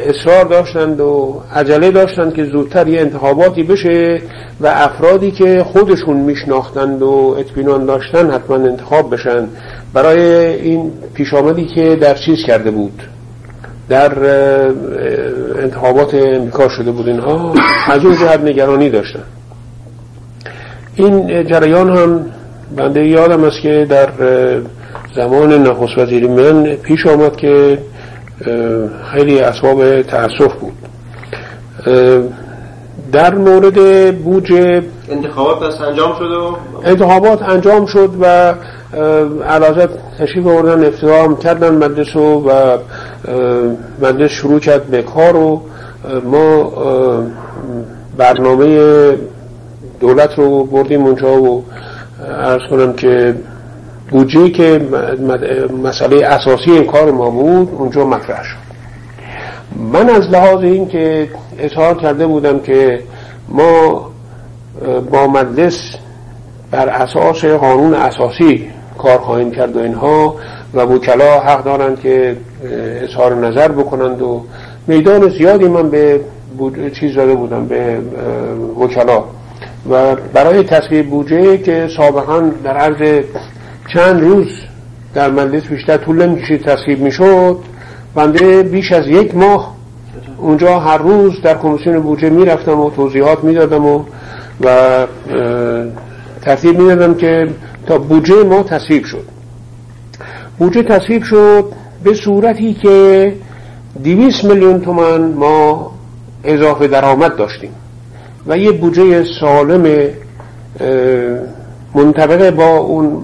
[0.06, 4.20] اصرار داشتند و عجله داشتند که زودتر یه انتخاباتی بشه
[4.60, 9.48] و افرادی که خودشون میشناختند و اطمینان داشتن حتما انتخاب بشن.
[9.96, 10.20] برای
[10.54, 13.02] این پیش آمدی که در چیز کرده بود
[13.88, 14.12] در
[15.62, 17.54] انتخابات امریکا شده بود اینها
[17.92, 19.22] از اون جهت نگرانی داشتن.
[20.94, 22.26] این جریان هم
[22.76, 24.08] بنده یادم است که در
[25.16, 27.78] زمان نخست وزیری من پیش آمد که
[29.12, 30.72] خیلی اسباب تأسف بود.
[33.12, 38.54] در مورد بودجه انتخابات انجام شد و انتخابات انجام شد و
[39.48, 42.50] علازت تشریف آوردن افتضاح کردن مجلس و
[44.02, 45.62] مجلس شروع کرد به کار و
[46.24, 46.72] ما
[48.16, 48.78] برنامه
[50.00, 51.64] دولت رو بردیم اونجا و
[52.28, 53.34] ارز کنم که
[54.10, 54.88] بودجه که
[55.82, 58.66] مسئله اساسی این کار ما بود اونجا مطرح شد.
[59.92, 61.28] من از لحاظ این که
[61.58, 63.02] اظهار کرده بودم که
[63.48, 64.10] ما
[65.10, 65.80] با مجلس
[66.70, 70.36] بر اساس قانون اساسی کار خواهیم کرد و اینها
[70.74, 72.36] و وکلا حق دارند که
[73.02, 74.44] اظهار نظر بکنند و
[74.86, 76.20] میدان زیادی من به
[77.00, 77.98] چیز داده بودم به
[78.80, 79.24] وکلا.
[79.90, 83.24] و برای تصویب بودجه که سابقا در عرض
[83.94, 84.46] چند روز
[85.14, 87.58] در مجلس بیشتر طول نمی‌کشید تصویب می‌شد
[88.14, 89.76] بنده بیش از یک ماه
[90.38, 94.04] اونجا هر روز در کمیسیون بودجه می‌رفتم و توضیحات می‌دادم و
[94.60, 95.06] و
[96.42, 97.48] ترتیب می‌دادم که
[97.86, 99.24] تا بودجه ما تصویب شد.
[100.58, 101.64] بودجه تصویب شد
[102.04, 103.32] به صورتی که
[104.02, 105.92] دیویس میلیون تومن ما
[106.44, 107.70] اضافه درآمد داشتیم
[108.46, 110.10] و یه بودجه سالم
[111.94, 113.22] منطبق با اون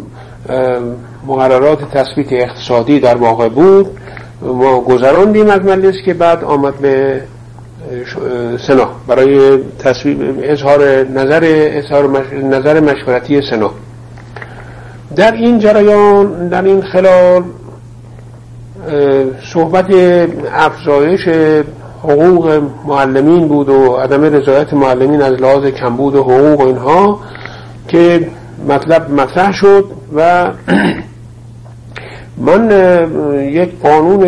[1.27, 3.87] مقررات تثبیت اقتصادی در واقع بود.
[4.43, 7.23] ما گذراندیم از مجلس که بعد آمد به
[8.67, 8.91] سنا.
[9.09, 13.71] برای تصویب اظهار نظر اظهار نظر مشورتی سنا.
[15.17, 17.43] در این جریان در این خلال
[19.53, 19.87] صحبت
[20.53, 21.29] افزایش
[22.03, 27.21] حقوق معلمین بود و عدم رضایت معلمین از لحاظ کمبود حقوق اینها
[27.89, 28.27] که
[28.69, 29.85] مطلب مطرح شد
[30.15, 30.51] و
[32.47, 32.71] من
[33.53, 34.27] یک قانون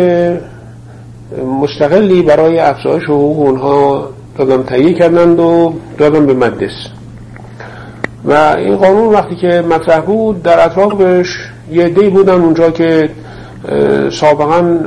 [1.61, 6.71] مستقلی برای افزایش حقوق اونها دادم تهیه کردند و دادم به مجلس.
[8.25, 11.27] و این قانون وقتی که مطرح بود در اطرافش
[11.71, 13.09] یه دی بودن اونجا که
[14.11, 14.77] سابقا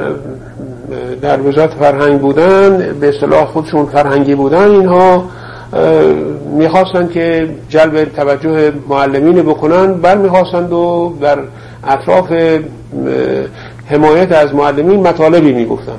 [1.22, 5.24] در وزارت فرهنگ بودن به اصطلاح خودشون فرهنگی بودن اینها
[6.58, 11.38] می‌خواستند که جلب توجه معلمین بکنن بر می‌خواستند و در
[11.84, 12.32] اطراف
[13.86, 15.98] حمایت از معلمین مطالبی می‌گفتن.